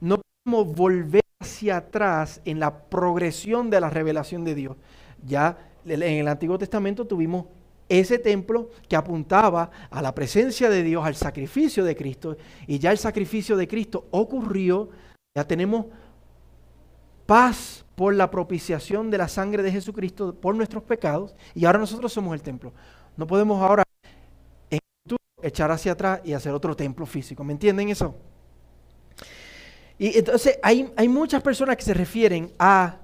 no 0.00 0.20
podemos 0.44 0.76
volver 0.76 1.22
hacia 1.40 1.78
atrás 1.78 2.40
en 2.44 2.60
la 2.60 2.84
progresión 2.84 3.70
de 3.70 3.80
la 3.80 3.90
revelación 3.90 4.44
de 4.44 4.54
Dios. 4.54 4.76
Ya 5.24 5.58
en 5.84 6.02
el 6.02 6.28
Antiguo 6.28 6.58
Testamento 6.58 7.06
tuvimos 7.06 7.46
ese 7.88 8.18
templo 8.18 8.70
que 8.88 8.96
apuntaba 8.96 9.70
a 9.90 10.00
la 10.00 10.14
presencia 10.14 10.70
de 10.70 10.82
Dios, 10.82 11.04
al 11.04 11.14
sacrificio 11.14 11.84
de 11.84 11.96
Cristo, 11.96 12.36
y 12.66 12.78
ya 12.78 12.90
el 12.90 12.98
sacrificio 12.98 13.56
de 13.56 13.68
Cristo 13.68 14.06
ocurrió, 14.10 14.88
ya 15.36 15.46
tenemos 15.46 15.86
paz 17.26 17.84
por 17.94 18.14
la 18.14 18.30
propiciación 18.30 19.10
de 19.10 19.18
la 19.18 19.28
sangre 19.28 19.62
de 19.62 19.72
Jesucristo 19.72 20.34
por 20.34 20.54
nuestros 20.54 20.82
pecados, 20.84 21.34
y 21.54 21.64
ahora 21.66 21.78
nosotros 21.78 22.12
somos 22.12 22.34
el 22.34 22.42
templo. 22.42 22.72
No 23.16 23.26
podemos 23.26 23.60
ahora 23.60 23.82
echar 25.42 25.70
hacia 25.70 25.92
atrás 25.92 26.20
y 26.24 26.32
hacer 26.32 26.52
otro 26.52 26.74
templo 26.74 27.06
físico. 27.06 27.44
¿Me 27.44 27.52
entienden 27.52 27.88
eso? 27.88 28.14
Y 29.98 30.18
entonces 30.18 30.58
hay, 30.62 30.92
hay 30.96 31.08
muchas 31.08 31.42
personas 31.42 31.76
que 31.76 31.82
se 31.82 31.94
refieren 31.94 32.52
a 32.58 32.98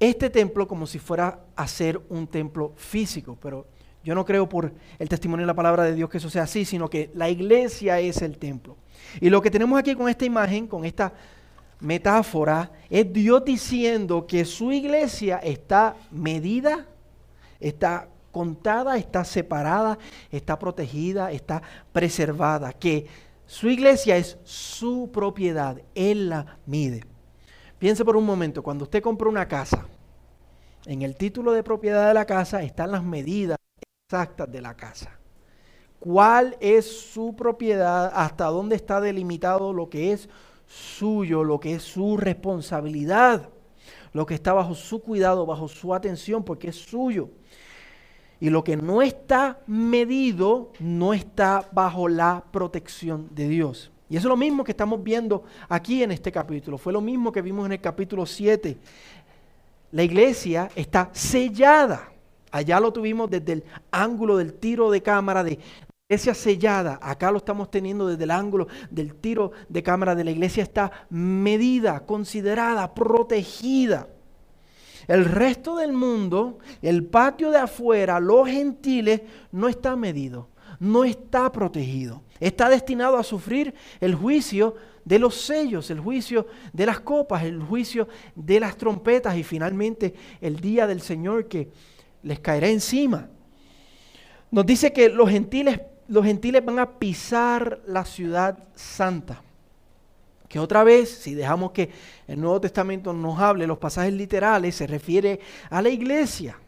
este 0.00 0.30
templo 0.30 0.66
como 0.66 0.86
si 0.86 0.98
fuera 0.98 1.40
a 1.54 1.66
ser 1.68 2.00
un 2.08 2.26
templo 2.26 2.72
físico, 2.76 3.38
pero 3.40 3.66
yo 4.04 4.14
no 4.14 4.24
creo 4.24 4.48
por 4.48 4.72
el 4.98 5.08
testimonio 5.08 5.44
de 5.44 5.46
la 5.46 5.54
palabra 5.54 5.84
de 5.84 5.94
Dios 5.94 6.10
que 6.10 6.18
eso 6.18 6.28
sea 6.28 6.42
así, 6.42 6.64
sino 6.64 6.90
que 6.90 7.10
la 7.14 7.30
iglesia 7.30 8.00
es 8.00 8.20
el 8.20 8.36
templo. 8.36 8.76
Y 9.20 9.30
lo 9.30 9.40
que 9.40 9.50
tenemos 9.50 9.78
aquí 9.78 9.94
con 9.94 10.08
esta 10.08 10.24
imagen, 10.24 10.66
con 10.66 10.84
esta 10.84 11.12
metáfora, 11.78 12.70
es 12.90 13.12
Dios 13.12 13.44
diciendo 13.44 14.26
que 14.26 14.44
su 14.44 14.72
iglesia 14.72 15.38
está 15.38 15.96
medida, 16.10 16.86
está 17.60 18.08
contada, 18.32 18.96
está 18.96 19.24
separada, 19.24 19.98
está 20.30 20.58
protegida, 20.58 21.30
está 21.30 21.62
preservada, 21.92 22.72
que 22.72 23.06
su 23.46 23.68
iglesia 23.68 24.16
es 24.16 24.38
su 24.42 25.10
propiedad, 25.12 25.80
Él 25.94 26.30
la 26.30 26.58
mide. 26.66 27.04
Piense 27.78 28.04
por 28.04 28.16
un 28.16 28.24
momento, 28.24 28.62
cuando 28.62 28.84
usted 28.84 29.02
compra 29.02 29.28
una 29.28 29.46
casa, 29.46 29.86
en 30.86 31.02
el 31.02 31.14
título 31.16 31.52
de 31.52 31.62
propiedad 31.62 32.08
de 32.08 32.14
la 32.14 32.24
casa 32.24 32.62
están 32.62 32.90
las 32.90 33.04
medidas 33.04 33.58
exactas 34.08 34.50
de 34.50 34.60
la 34.60 34.74
casa. 34.74 35.10
¿Cuál 36.00 36.56
es 36.60 37.12
su 37.12 37.36
propiedad? 37.36 38.10
¿Hasta 38.14 38.46
dónde 38.46 38.74
está 38.74 39.00
delimitado 39.00 39.72
lo 39.72 39.88
que 39.88 40.12
es 40.12 40.28
suyo, 40.66 41.44
lo 41.44 41.60
que 41.60 41.74
es 41.74 41.82
su 41.82 42.16
responsabilidad? 42.16 43.50
Lo 44.12 44.26
que 44.26 44.34
está 44.34 44.52
bajo 44.52 44.74
su 44.74 45.00
cuidado, 45.00 45.46
bajo 45.46 45.68
su 45.68 45.94
atención, 45.94 46.42
porque 46.42 46.68
es 46.68 46.76
suyo. 46.76 47.30
Y 48.42 48.50
lo 48.50 48.64
que 48.64 48.76
no 48.76 49.02
está 49.02 49.60
medido 49.68 50.72
no 50.80 51.14
está 51.14 51.68
bajo 51.70 52.08
la 52.08 52.42
protección 52.50 53.28
de 53.30 53.48
Dios. 53.48 53.92
Y 54.10 54.16
eso 54.16 54.26
es 54.26 54.30
lo 54.30 54.36
mismo 54.36 54.64
que 54.64 54.72
estamos 54.72 55.00
viendo 55.00 55.44
aquí 55.68 56.02
en 56.02 56.10
este 56.10 56.32
capítulo. 56.32 56.76
Fue 56.76 56.92
lo 56.92 57.00
mismo 57.00 57.30
que 57.30 57.40
vimos 57.40 57.66
en 57.66 57.70
el 57.74 57.80
capítulo 57.80 58.26
7. 58.26 58.76
La 59.92 60.02
iglesia 60.02 60.68
está 60.74 61.08
sellada. 61.12 62.10
Allá 62.50 62.80
lo 62.80 62.92
tuvimos 62.92 63.30
desde 63.30 63.52
el 63.52 63.64
ángulo 63.92 64.36
del 64.36 64.54
tiro 64.54 64.90
de 64.90 65.00
cámara 65.00 65.44
de 65.44 65.60
iglesia 66.08 66.34
sellada. 66.34 66.98
Acá 67.00 67.30
lo 67.30 67.38
estamos 67.38 67.70
teniendo 67.70 68.08
desde 68.08 68.24
el 68.24 68.32
ángulo 68.32 68.66
del 68.90 69.14
tiro 69.14 69.52
de 69.68 69.84
cámara 69.84 70.16
de 70.16 70.24
la 70.24 70.32
iglesia 70.32 70.64
está 70.64 70.90
medida, 71.10 72.00
considerada, 72.00 72.92
protegida. 72.92 74.08
El 75.08 75.24
resto 75.24 75.76
del 75.76 75.92
mundo, 75.92 76.58
el 76.80 77.04
patio 77.04 77.50
de 77.50 77.58
afuera, 77.58 78.20
los 78.20 78.48
gentiles, 78.48 79.22
no 79.50 79.68
está 79.68 79.96
medido, 79.96 80.48
no 80.78 81.04
está 81.04 81.50
protegido. 81.50 82.22
Está 82.40 82.68
destinado 82.68 83.16
a 83.16 83.22
sufrir 83.22 83.74
el 84.00 84.14
juicio 84.14 84.74
de 85.04 85.18
los 85.18 85.34
sellos, 85.34 85.90
el 85.90 86.00
juicio 86.00 86.46
de 86.72 86.86
las 86.86 87.00
copas, 87.00 87.44
el 87.44 87.62
juicio 87.62 88.08
de 88.34 88.60
las 88.60 88.76
trompetas 88.76 89.36
y 89.36 89.42
finalmente 89.42 90.14
el 90.40 90.60
día 90.60 90.86
del 90.86 91.00
Señor 91.00 91.48
que 91.48 91.68
les 92.22 92.40
caerá 92.40 92.68
encima. 92.68 93.28
Nos 94.50 94.66
dice 94.66 94.92
que 94.92 95.08
los 95.08 95.30
gentiles, 95.30 95.80
los 96.08 96.24
gentiles 96.24 96.64
van 96.64 96.78
a 96.78 96.98
pisar 96.98 97.80
la 97.86 98.04
ciudad 98.04 98.58
santa 98.74 99.42
que 100.52 100.60
otra 100.60 100.84
vez, 100.84 101.08
si 101.08 101.34
dejamos 101.34 101.72
que 101.72 101.88
el 102.28 102.38
Nuevo 102.38 102.60
Testamento 102.60 103.14
nos 103.14 103.40
hable, 103.40 103.66
los 103.66 103.78
pasajes 103.78 104.12
literales, 104.12 104.74
se 104.74 104.86
refiere 104.86 105.40
a 105.70 105.80
la 105.80 105.88
iglesia, 105.88 106.58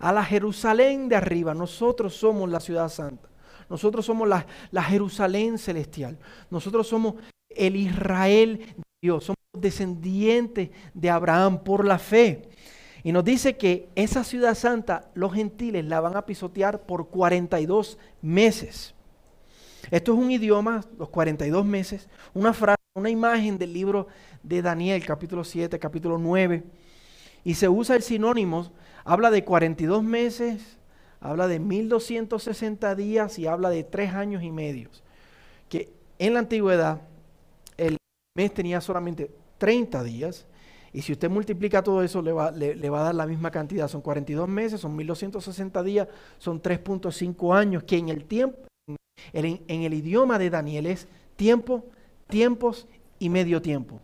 a 0.00 0.12
la 0.12 0.24
Jerusalén 0.24 1.08
de 1.08 1.14
arriba. 1.14 1.54
Nosotros 1.54 2.16
somos 2.16 2.50
la 2.50 2.58
ciudad 2.58 2.88
santa. 2.88 3.28
Nosotros 3.70 4.04
somos 4.04 4.26
la, 4.26 4.44
la 4.72 4.82
Jerusalén 4.82 5.56
celestial. 5.56 6.18
Nosotros 6.50 6.88
somos 6.88 7.14
el 7.48 7.76
Israel 7.76 8.58
de 8.58 8.82
Dios. 9.00 9.26
Somos 9.26 9.36
descendientes 9.56 10.70
de 10.92 11.08
Abraham 11.08 11.62
por 11.62 11.84
la 11.84 12.00
fe. 12.00 12.42
Y 13.04 13.12
nos 13.12 13.22
dice 13.22 13.56
que 13.56 13.88
esa 13.94 14.24
ciudad 14.24 14.56
santa, 14.56 15.12
los 15.14 15.32
gentiles 15.32 15.84
la 15.84 16.00
van 16.00 16.16
a 16.16 16.26
pisotear 16.26 16.86
por 16.86 17.06
42 17.06 17.98
meses. 18.20 18.96
Esto 19.92 20.12
es 20.12 20.18
un 20.18 20.32
idioma, 20.32 20.84
los 20.98 21.08
42 21.08 21.64
meses, 21.64 22.08
una 22.34 22.52
frase 22.52 22.77
una 22.98 23.10
imagen 23.10 23.58
del 23.58 23.72
libro 23.72 24.08
de 24.42 24.60
Daniel, 24.62 25.04
capítulo 25.06 25.44
7, 25.44 25.78
capítulo 25.78 26.18
9, 26.18 26.62
y 27.44 27.54
se 27.54 27.68
usa 27.68 27.96
el 27.96 28.02
sinónimo, 28.02 28.70
habla 29.04 29.30
de 29.30 29.44
42 29.44 30.02
meses, 30.02 30.78
habla 31.20 31.48
de 31.48 31.58
1260 31.58 32.94
días 32.94 33.38
y 33.38 33.46
habla 33.46 33.70
de 33.70 33.84
3 33.84 34.14
años 34.14 34.42
y 34.42 34.50
medio. 34.50 34.90
Que 35.68 35.92
en 36.18 36.34
la 36.34 36.40
antigüedad 36.40 37.02
el 37.76 37.96
mes 38.36 38.52
tenía 38.52 38.80
solamente 38.80 39.30
30 39.58 40.02
días 40.04 40.46
Y 40.92 41.02
si 41.02 41.12
usted 41.12 41.28
multiplica 41.28 41.82
todo 41.82 42.02
eso, 42.02 42.22
le 42.22 42.32
va, 42.32 42.50
le, 42.50 42.90
va, 42.90 43.00
a 43.00 43.04
dar 43.04 43.14
la 43.14 43.26
misma 43.26 43.50
cantidad. 43.50 43.88
Son 43.88 44.00
42 44.00 44.48
meses, 44.48 44.80
son 44.80 44.96
1260 44.96 45.82
días, 45.82 46.08
son 46.38 46.62
3.5 46.62 47.54
años, 47.54 47.82
que 47.84 47.98
en 47.98 48.08
el 48.08 48.24
tiempo, 48.24 48.58
en, 49.32 49.60
en 49.68 49.82
el 49.82 49.92
idioma 49.92 50.38
de 50.38 50.48
Daniel 50.48 50.86
es 50.86 51.06
tiempo, 51.36 51.84
tiempos 52.28 52.86
y 53.18 53.28
medio 53.28 53.60
tiempo. 53.60 54.00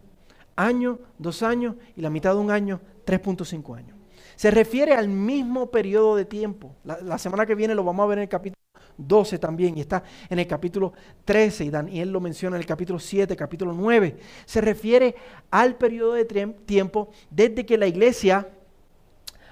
Año, 0.56 0.98
dos 1.18 1.42
años 1.42 1.76
y 1.96 2.00
la 2.00 2.10
mitad 2.10 2.34
de 2.34 2.40
un 2.40 2.50
año, 2.50 2.80
3.5 3.06 3.76
años. 3.76 3.96
Se 4.36 4.50
refiere 4.50 4.94
al 4.94 5.08
mismo 5.08 5.70
periodo 5.70 6.16
de 6.16 6.24
tiempo. 6.24 6.74
La, 6.84 7.18
semana 7.18 7.46
que 7.46 7.54
viene 7.54 7.74
lo 7.74 7.84
vamos 7.84 8.04
a 8.04 8.08
ver 8.08 8.18
en 8.18 8.22
el 8.22 8.28
capítulo 8.28 8.60
12 8.96 9.38
también 9.38 9.76
y 9.76 9.80
está 9.80 10.02
en 10.28 10.38
el 10.38 10.46
capítulo 10.46 10.92
13 11.24 11.64
y 11.64 11.70
Daniel 11.70 12.10
lo 12.10 12.20
menciona 12.20 12.56
en 12.56 12.62
el 12.62 12.66
capítulo 12.66 12.98
7, 12.98 13.36
capítulo 13.36 13.72
9. 13.72 14.16
Se 14.44 14.60
refiere 14.60 15.14
al 15.50 15.76
periodo 15.76 16.14
de 16.14 16.24
tiempo 16.24 17.10
desde 17.30 17.66
que 17.66 17.78
la 17.78 17.86
iglesia 17.86 18.48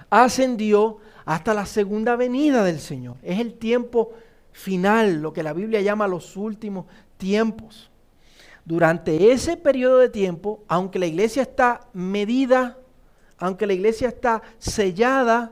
ascendió 0.09 0.97
hasta 1.25 1.53
la 1.53 1.65
segunda 1.65 2.15
venida 2.15 2.63
del 2.63 2.79
Señor. 2.79 3.17
Es 3.23 3.39
el 3.39 3.53
tiempo 3.53 4.11
final, 4.51 5.21
lo 5.21 5.33
que 5.33 5.43
la 5.43 5.53
Biblia 5.53 5.81
llama 5.81 6.07
los 6.07 6.37
últimos 6.37 6.85
tiempos. 7.17 7.89
Durante 8.65 9.31
ese 9.31 9.57
periodo 9.57 9.97
de 9.97 10.09
tiempo, 10.09 10.63
aunque 10.67 10.99
la 10.99 11.05
iglesia 11.05 11.41
está 11.41 11.81
medida, 11.93 12.77
aunque 13.37 13.67
la 13.67 13.73
iglesia 13.73 14.07
está 14.07 14.41
sellada, 14.57 15.51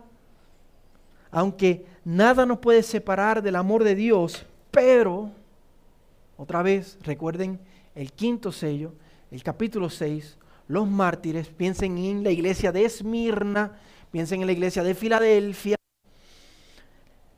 aunque 1.30 1.86
nada 2.06 2.46
nos 2.46 2.60
puede 2.60 2.84
separar 2.84 3.41
del 3.41 3.58
amor 3.58 3.84
de 3.84 3.96
Dios, 3.96 4.46
pero, 4.72 5.32
otra 6.38 6.62
vez, 6.62 6.98
recuerden 7.03 7.60
el 7.96 8.13
quinto 8.13 8.51
sello, 8.51 8.94
el 9.30 9.44
capítulo 9.44 9.89
6, 9.89 10.38
los 10.68 10.88
mártires, 10.88 11.50
piensen 11.50 11.98
en 11.98 12.24
la 12.24 12.32
iglesia 12.32 12.72
de 12.72 12.86
Esmirna, 12.86 13.77
piensen 14.10 14.39
en 14.39 14.48
la 14.48 14.53
iglesia 14.53 14.84
de 14.84 14.96
Filadelfia. 14.96 15.75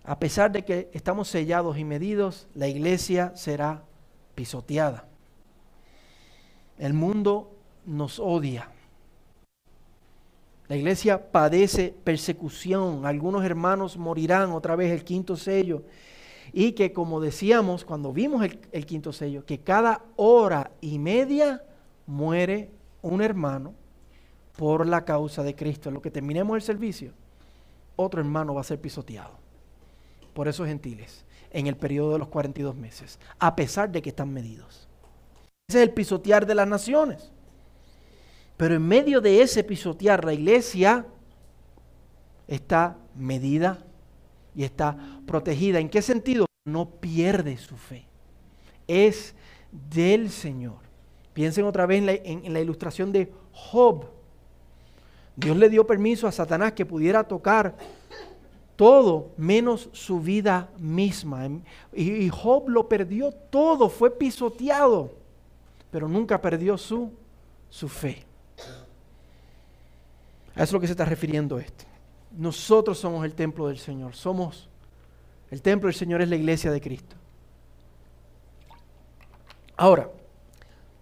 A 0.03 0.19
pesar 0.19 0.51
de 0.51 0.63
que 0.63 0.89
estamos 0.93 1.29
sellados 1.29 1.77
y 1.77 1.83
medidos, 1.83 2.47
la 2.53 2.67
iglesia 2.67 3.31
será 3.35 3.83
pisoteada. 4.35 5.07
El 6.83 6.91
mundo 6.91 7.49
nos 7.85 8.19
odia. 8.19 8.69
La 10.67 10.75
iglesia 10.75 11.31
padece 11.31 11.95
persecución. 12.03 13.05
Algunos 13.05 13.45
hermanos 13.45 13.95
morirán 13.95 14.51
otra 14.51 14.75
vez 14.75 14.91
el 14.91 15.05
quinto 15.05 15.37
sello. 15.37 15.83
Y 16.51 16.73
que 16.73 16.91
como 16.91 17.21
decíamos 17.21 17.85
cuando 17.85 18.11
vimos 18.11 18.43
el, 18.43 18.85
quinto 18.85 19.13
sello, 19.13 19.45
que 19.45 19.61
cada 19.61 20.03
hora 20.17 20.71
y 20.81 20.99
media 20.99 21.63
muere 22.05 22.69
un 23.01 23.21
hermano 23.21 23.73
por 24.57 24.85
la 24.85 25.05
causa 25.05 25.41
de 25.41 25.55
Cristo. 25.55 25.87
En 25.87 25.95
lo 25.95 26.01
que 26.01 26.11
terminemos 26.11 26.57
el 26.57 26.63
servicio, 26.63 27.13
otro 27.95 28.19
hermano 28.19 28.55
va 28.55 28.59
a 28.59 28.65
ser 28.65 28.81
pisoteado 28.81 29.37
por 30.33 30.49
esos 30.49 30.67
gentiles 30.67 31.23
en 31.51 31.67
el 31.67 31.77
periodo 31.77 32.11
de 32.11 32.19
los 32.19 32.27
42 32.27 32.75
meses, 32.75 33.21
a 33.39 33.55
pesar 33.55 33.89
de 33.89 34.01
que 34.01 34.09
están 34.09 34.33
medidos. 34.33 34.89
Ese 35.67 35.79
es 35.79 35.87
el 35.87 35.93
pisotear 35.93 36.45
de 36.45 36.55
las 36.55 36.67
naciones. 36.67 37.31
Pero 38.57 38.75
en 38.75 38.87
medio 38.87 39.21
de 39.21 39.41
ese 39.41 39.63
pisotear, 39.63 40.23
la 40.23 40.33
iglesia 40.33 41.05
está 42.47 42.97
medida 43.15 43.83
y 44.55 44.63
está 44.63 44.97
protegida. 45.25 45.79
¿En 45.79 45.89
qué 45.89 46.01
sentido? 46.01 46.45
No 46.65 46.89
pierde 46.89 47.57
su 47.57 47.75
fe. 47.77 48.05
Es 48.87 49.35
del 49.71 50.29
Señor. 50.29 50.77
Piensen 51.33 51.65
otra 51.65 51.85
vez 51.85 52.21
en 52.23 52.53
la, 52.53 52.59
ilustración 52.59 53.11
de 53.11 53.31
Job. 53.51 54.05
Dios 55.35 55.57
le 55.57 55.69
dio 55.69 55.87
permiso 55.87 56.27
a 56.27 56.31
Satanás 56.31 56.73
que 56.73 56.85
pudiera 56.85 57.23
tocar 57.23 57.75
todo 58.75 59.31
menos 59.35 59.89
su 59.93 60.19
vida 60.19 60.69
misma. 60.77 61.49
Y 61.91 62.29
Job 62.29 62.69
lo 62.69 62.87
perdió 62.87 63.31
todo, 63.31 63.89
fue 63.89 64.11
pisoteado, 64.11 65.11
pero 65.93 66.09
nunca 66.09 66.41
perdió 66.41 66.75
su, 66.75 67.13
su 67.69 67.87
fe. 67.87 68.23
A 70.55 70.63
eso 70.63 70.63
es 70.63 70.73
lo 70.73 70.79
que 70.79 70.87
se 70.87 70.93
está 70.93 71.05
refiriendo 71.05 71.59
esto. 71.59 71.85
Nosotros 72.31 72.97
somos 72.97 73.23
el 73.23 73.35
templo 73.35 73.67
del 73.67 73.77
Señor. 73.77 74.15
Somos 74.15 74.67
el 75.51 75.61
templo 75.61 75.85
del 75.87 75.93
Señor 75.93 76.23
es 76.23 76.29
la 76.29 76.35
iglesia 76.35 76.71
de 76.71 76.81
Cristo. 76.81 77.15
Ahora, 79.77 80.09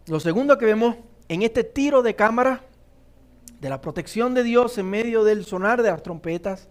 lo 0.07 0.19
segundo 0.19 0.57
que 0.57 0.65
vemos 0.65 0.97
en 1.29 1.43
este 1.43 1.63
tiro 1.63 2.01
de 2.01 2.13
cámara 2.13 2.61
de 3.61 3.69
la 3.69 3.79
protección 3.79 4.33
de 4.33 4.43
Dios 4.43 4.77
en 4.77 4.89
medio 4.89 5.23
del 5.23 5.45
sonar 5.45 5.81
de 5.83 5.89
las 5.89 6.03
trompetas 6.03 6.67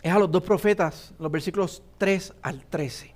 es 0.00 0.12
a 0.12 0.18
los 0.20 0.30
dos 0.30 0.44
profetas, 0.44 1.12
los 1.18 1.32
versículos 1.32 1.82
3 1.98 2.34
al 2.40 2.64
13. 2.66 3.13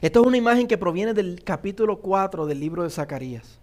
Esto 0.00 0.20
es 0.20 0.26
una 0.28 0.36
imagen 0.36 0.68
que 0.68 0.78
proviene 0.78 1.12
del 1.12 1.42
capítulo 1.42 2.00
4 2.00 2.46
del 2.46 2.60
libro 2.60 2.84
de 2.84 2.90
Zacarías. 2.90 3.58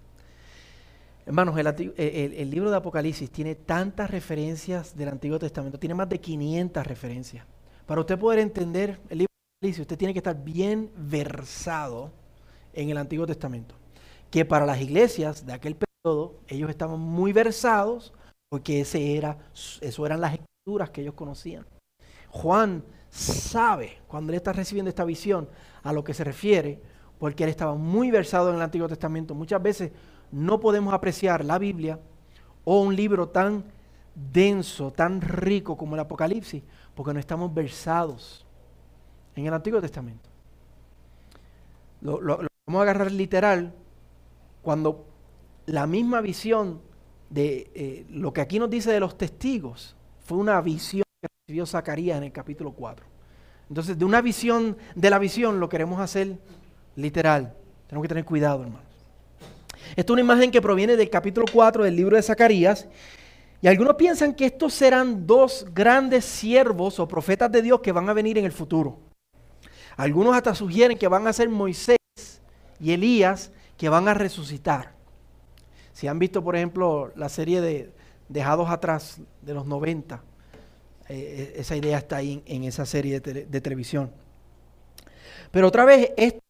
Hermanos, 1.25 1.57
el, 1.57 2.49
libro 2.51 2.69
de 2.69 2.75
Apocalipsis 2.75 3.31
tiene 3.31 3.55
tantas 3.55 4.11
referencias 4.11 4.97
del 4.97 5.09
Antiguo 5.09 5.39
Testamento, 5.39 5.79
tiene 5.79 5.95
más 5.95 6.09
de 6.09 6.19
500 6.19 6.85
referencias. 6.85 7.45
Para 7.85 8.01
usted 8.01 8.19
poder 8.19 8.39
entender 8.39 8.99
el 9.09 9.19
libro 9.19 9.31
de 9.31 9.57
Apocalipsis, 9.59 9.81
usted 9.81 9.97
tiene 9.97 10.13
que 10.13 10.19
estar 10.19 10.43
bien 10.43 10.91
versado 10.97 12.11
en 12.73 12.89
el 12.89 12.97
Antiguo 12.97 13.25
Testamento. 13.25 13.75
Que 14.29 14.43
para 14.43 14.65
las 14.65 14.81
iglesias 14.81 15.45
de 15.45 15.53
aquel 15.53 15.77
periodo, 15.77 16.35
ellos 16.47 16.69
estaban 16.69 16.99
muy 16.99 17.31
versados 17.31 18.13
porque 18.49 18.81
ese 18.81 19.15
era, 19.15 19.37
eso 19.79 20.05
eran 20.05 20.19
las 20.19 20.33
escrituras 20.33 20.89
que 20.89 21.01
ellos 21.01 21.13
conocían. 21.13 21.65
Juan 22.29 22.83
sabe, 23.15 23.99
cuando 24.07 24.31
él 24.31 24.37
está 24.37 24.51
recibiendo 24.51 24.89
esta 24.89 25.05
visión, 25.05 25.47
a 25.83 25.93
lo 25.93 26.03
que 26.03 26.13
se 26.13 26.23
refiere, 26.23 26.81
porque 27.17 27.43
él 27.43 27.49
estaba 27.49 27.75
muy 27.75 28.11
versado 28.11 28.49
en 28.49 28.57
el 28.57 28.61
Antiguo 28.61 28.87
Testamento. 28.87 29.33
Muchas 29.33 29.61
veces 29.61 29.91
no 30.31 30.59
podemos 30.59 30.93
apreciar 30.93 31.45
la 31.45 31.57
Biblia 31.57 31.99
o 32.65 32.81
un 32.81 32.95
libro 32.95 33.29
tan 33.29 33.63
denso, 34.13 34.91
tan 34.91 35.21
rico 35.21 35.77
como 35.77 35.95
el 35.95 36.01
Apocalipsis, 36.01 36.63
porque 36.93 37.13
no 37.13 37.19
estamos 37.19 37.53
versados 37.53 38.45
en 39.35 39.45
el 39.45 39.53
Antiguo 39.53 39.79
Testamento. 39.79 40.29
Lo, 42.01 42.19
vamos 42.67 42.79
a 42.79 42.83
agarrar 42.83 43.11
literal 43.11 43.73
cuando 44.61 45.05
la 45.67 45.87
misma 45.87 46.21
visión 46.21 46.81
de 47.29 47.71
eh, 47.73 48.05
lo 48.09 48.33
que 48.33 48.41
aquí 48.41 48.59
nos 48.59 48.69
dice 48.69 48.91
de 48.91 48.99
los 48.99 49.17
testigos 49.17 49.95
fue 50.19 50.37
una 50.37 50.59
visión 50.61 51.04
recibió 51.47 51.67
Zacarías 51.67 52.17
en 52.17 52.23
el 52.23 52.31
capítulo 52.31 52.71
4. 52.71 53.05
Entonces, 53.69 53.99
de 53.99 54.03
una 54.03 54.19
visión 54.19 54.75
de 54.95 55.11
la 55.11 55.19
visión 55.19 55.59
lo 55.59 55.69
queremos 55.69 55.99
hacer 55.99 56.39
literal. 56.95 57.53
Tenemos 57.85 58.03
que 58.03 58.07
tener 58.07 58.25
cuidado, 58.25 58.63
hermano. 58.63 58.81
Esta 59.89 60.01
es 60.01 60.09
una 60.09 60.21
imagen 60.21 60.49
que 60.49 60.59
proviene 60.59 60.97
del 60.97 61.07
capítulo 61.07 61.45
4 61.53 61.83
del 61.83 61.95
libro 61.95 62.15
de 62.15 62.23
Zacarías. 62.23 62.87
Y 63.61 63.67
algunos 63.67 63.93
piensan 63.93 64.33
que 64.33 64.47
estos 64.47 64.73
serán 64.73 65.27
dos 65.27 65.67
grandes 65.71 66.25
siervos 66.25 66.99
o 66.99 67.07
profetas 67.07 67.51
de 67.51 67.61
Dios 67.61 67.79
que 67.79 67.91
van 67.91 68.09
a 68.09 68.13
venir 68.13 68.39
en 68.39 68.45
el 68.45 68.51
futuro. 68.51 68.97
Algunos 69.97 70.35
hasta 70.35 70.55
sugieren 70.55 70.97
que 70.97 71.07
van 71.07 71.27
a 71.27 71.33
ser 71.33 71.47
Moisés 71.47 71.97
y 72.79 72.91
Elías 72.91 73.51
que 73.77 73.87
van 73.87 74.07
a 74.07 74.15
resucitar. 74.15 74.93
Si 75.93 76.07
han 76.07 76.17
visto, 76.17 76.43
por 76.43 76.55
ejemplo, 76.55 77.13
la 77.15 77.29
serie 77.29 77.61
de 77.61 77.93
Dejados 78.29 78.67
atrás 78.71 79.21
de 79.43 79.53
los 79.53 79.67
90, 79.67 80.23
eh, 81.09 81.53
esa 81.57 81.75
idea 81.75 81.97
está 81.97 82.17
ahí 82.17 82.41
en, 82.45 82.63
esa 82.63 82.85
serie 82.85 83.19
de, 83.19 83.45
de 83.45 83.61
televisión. 83.61 84.11
Pero 85.51 85.67
otra 85.67 85.85
vez, 85.85 86.11
esto 86.17 86.45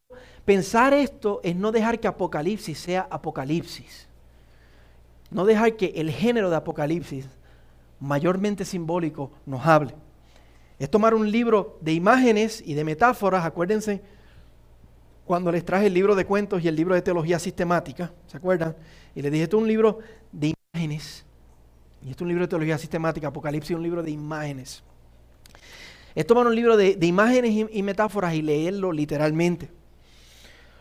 Pensar 0.45 0.93
esto 0.93 1.41
es 1.43 1.55
no 1.55 1.71
dejar 1.71 1.99
que 1.99 2.07
Apocalipsis 2.07 2.77
sea 2.77 3.07
Apocalipsis. 3.09 4.07
No 5.31 5.43
dejar 5.43 5.75
que 5.75 5.87
el 5.95 6.11
género 6.11 6.51
de 6.51 6.55
Apocalipsis, 6.55 7.25
mayormente 7.99 8.63
simbólico, 8.63 9.31
nos 9.47 9.65
hable. 9.65 9.95
Es 10.77 10.89
tomar 10.89 11.15
un 11.15 11.31
libro 11.31 11.79
de 11.81 11.93
imágenes 11.93 12.61
y 12.63 12.75
de 12.75 12.83
metáforas, 12.83 13.43
acuérdense, 13.43 14.03
cuando 15.25 15.51
les 15.51 15.65
traje 15.65 15.87
el 15.87 15.95
libro 15.95 16.13
de 16.13 16.25
cuentos 16.25 16.63
y 16.63 16.67
el 16.67 16.75
libro 16.75 16.93
de 16.93 17.01
teología 17.01 17.39
sistemática, 17.39 18.13
¿se 18.27 18.37
acuerdan? 18.37 18.75
Y 19.15 19.23
les 19.23 19.31
dije, 19.31 19.45
esto 19.45 19.57
es 19.57 19.63
un 19.63 19.67
libro 19.67 19.99
de 20.31 20.53
imágenes. 20.73 21.24
Y 22.05 22.11
es 22.11 22.21
un 22.21 22.27
libro 22.27 22.43
de 22.43 22.47
teología 22.47 22.77
sistemática, 22.77 23.29
Apocalipsis 23.29 23.71
es 23.71 23.77
un 23.77 23.81
libro 23.81 24.03
de 24.03 24.11
imágenes. 24.11 24.83
Es 26.13 26.27
tomar 26.27 26.45
un 26.45 26.55
libro 26.55 26.77
de, 26.77 26.97
imágenes 27.01 27.67
y 27.71 27.81
metáforas 27.81 28.35
y 28.35 28.43
leerlo 28.43 28.91
literalmente. 28.91 29.71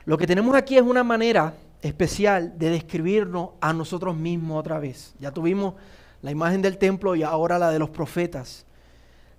Lo 0.05 0.19
que 0.19 0.27
tenemos 0.27 0.55
aquí 0.55 0.77
es 0.77 0.83
una 0.83 1.03
manera 1.03 1.55
especial 1.81 2.59
de 2.59 2.69
describirnos 2.69 3.51
a 3.63 3.73
nosotros 3.73 4.15
mismos 4.15 4.61
otra 4.61 4.79
vez. 4.79 5.15
Ya 5.19 5.31
tuvimos 5.31 5.75
la 6.21 6.31
imagen 6.31 6.61
del 6.61 6.77
templo 6.77 7.17
y 7.17 7.23
ahora 7.23 7.59
la 7.59 7.71
de 7.71 7.79
los 7.79 7.89
profetas. 7.89 8.67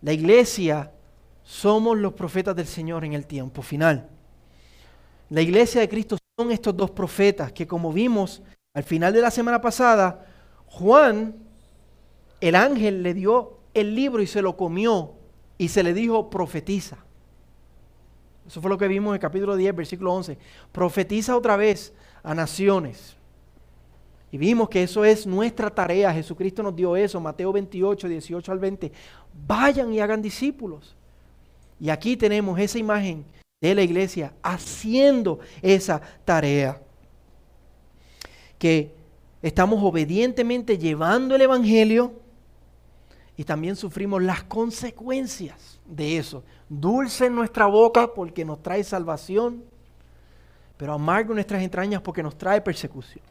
La 0.01 0.11
iglesia 0.11 0.91
somos 1.43 1.99
los 1.99 2.13
profetas 2.13 2.55
del 2.55 2.65
Señor 2.65 3.05
en 3.05 3.13
el 3.13 3.27
tiempo 3.27 3.61
final. 3.61 4.09
La 5.29 5.41
iglesia 5.41 5.81
de 5.81 5.89
Cristo 5.89 6.17
son 6.35 6.51
estos 6.51 6.75
dos 6.75 6.89
profetas 6.89 7.51
que 7.51 7.67
como 7.67 7.93
vimos 7.93 8.41
al 8.73 8.83
final 8.83 9.13
de 9.13 9.21
la 9.21 9.29
semana 9.29 9.61
pasada, 9.61 10.25
Juan, 10.65 11.44
el 12.41 12.55
ángel 12.55 13.03
le 13.03 13.13
dio 13.13 13.57
el 13.73 13.95
libro 13.95 14.21
y 14.21 14.27
se 14.27 14.41
lo 14.41 14.57
comió 14.57 15.13
y 15.57 15.67
se 15.67 15.83
le 15.83 15.93
dijo 15.93 16.29
profetiza. 16.29 16.97
Eso 18.47 18.61
fue 18.61 18.69
lo 18.69 18.77
que 18.77 18.87
vimos 18.87 19.09
en 19.11 19.15
el 19.15 19.19
capítulo 19.19 19.55
10, 19.55 19.75
versículo 19.75 20.13
11. 20.13 20.37
Profetiza 20.71 21.35
otra 21.35 21.55
vez 21.55 21.93
a 22.23 22.35
naciones. 22.35 23.15
Y 24.31 24.37
vimos 24.37 24.69
que 24.69 24.83
eso 24.83 25.03
es 25.03 25.25
nuestra 25.25 25.69
tarea. 25.69 26.13
Jesucristo 26.13 26.61
nos 26.61 26.75
dio 26.75 26.95
eso. 26.95 27.19
Mateo 27.19 27.51
28, 27.51 28.07
18 28.07 28.51
al 28.51 28.59
20. 28.59 28.91
Vayan 29.47 29.93
y 29.93 29.99
hagan 29.99 30.21
discípulos. 30.21 30.95
Y 31.79 31.89
aquí 31.89 32.15
tenemos 32.15 32.59
esa 32.59 32.77
imagen 32.77 33.25
de 33.61 33.73
la 33.73 33.81
iglesia 33.81 34.33
haciendo 34.43 35.39
esa 35.61 36.01
tarea. 36.23 36.81
Que 38.59 38.93
estamos 39.41 39.81
obedientemente 39.81 40.77
llevando 40.77 41.35
el 41.35 41.41
Evangelio 41.41 42.24
y 43.37 43.43
también 43.43 43.75
sufrimos 43.75 44.21
las 44.23 44.43
consecuencias 44.43 45.79
de 45.85 46.17
eso. 46.17 46.43
Dulce 46.69 47.25
en 47.25 47.35
nuestra 47.35 47.65
boca 47.65 48.13
porque 48.13 48.45
nos 48.45 48.61
trae 48.63 48.83
salvación, 48.83 49.63
pero 50.77 50.93
amargo 50.93 51.31
en 51.31 51.35
nuestras 51.35 51.61
entrañas 51.61 52.01
porque 52.01 52.23
nos 52.23 52.37
trae 52.37 52.61
persecución. 52.61 53.23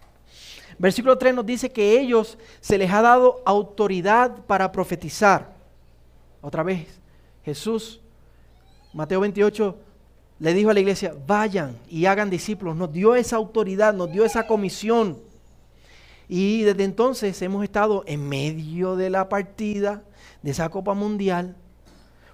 Versículo 0.79 1.17
3 1.17 1.35
nos 1.35 1.47
dice 1.47 1.71
que 1.71 2.01
ellos 2.01 2.37
se 2.61 2.79
les 2.79 2.90
ha 2.90 3.01
dado 3.01 3.43
autoridad 3.45 4.45
para 4.47 4.71
profetizar. 4.73 5.55
Otra 6.40 6.62
vez, 6.62 6.87
Jesús, 7.45 8.01
Mateo 8.93 9.21
28, 9.21 9.77
le 10.40 10.53
dijo 10.53 10.71
a 10.71 10.75
la 10.75 10.81
iglesia, 10.81 11.14
vayan 11.27 11.79
y 11.88 12.07
hagan 12.07 12.29
discípulos. 12.29 12.77
Nos 12.77 12.93
dio 12.93 13.14
esa 13.14 13.37
autoridad, 13.37 13.95
nos 13.95 14.11
dio 14.11 14.25
esa 14.25 14.47
comisión. 14.47 15.19
Y 16.29 16.63
desde 16.63 16.85
entonces 16.85 17.41
hemos 17.43 17.65
estado 17.65 18.03
en 18.07 18.29
medio 18.29 18.97
de 18.97 19.11
la 19.11 19.29
partida 19.29 20.03
de 20.43 20.51
esa 20.51 20.69
Copa 20.69 20.95
Mundial, 20.95 21.57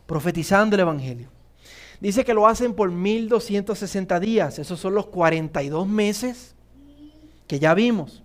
profetizando 0.07 0.76
el 0.76 0.81
Evangelio. 0.81 1.29
Dice 2.00 2.24
que 2.24 2.35
lo 2.35 2.46
hacen 2.46 2.74
por 2.74 2.90
1260 2.90 4.20
días, 4.20 4.59
esos 4.59 4.81
son 4.81 4.94
los 4.94 5.07
42 5.07 5.87
meses 5.87 6.55
que 7.46 7.59
ya 7.59 7.74
vimos, 7.74 8.22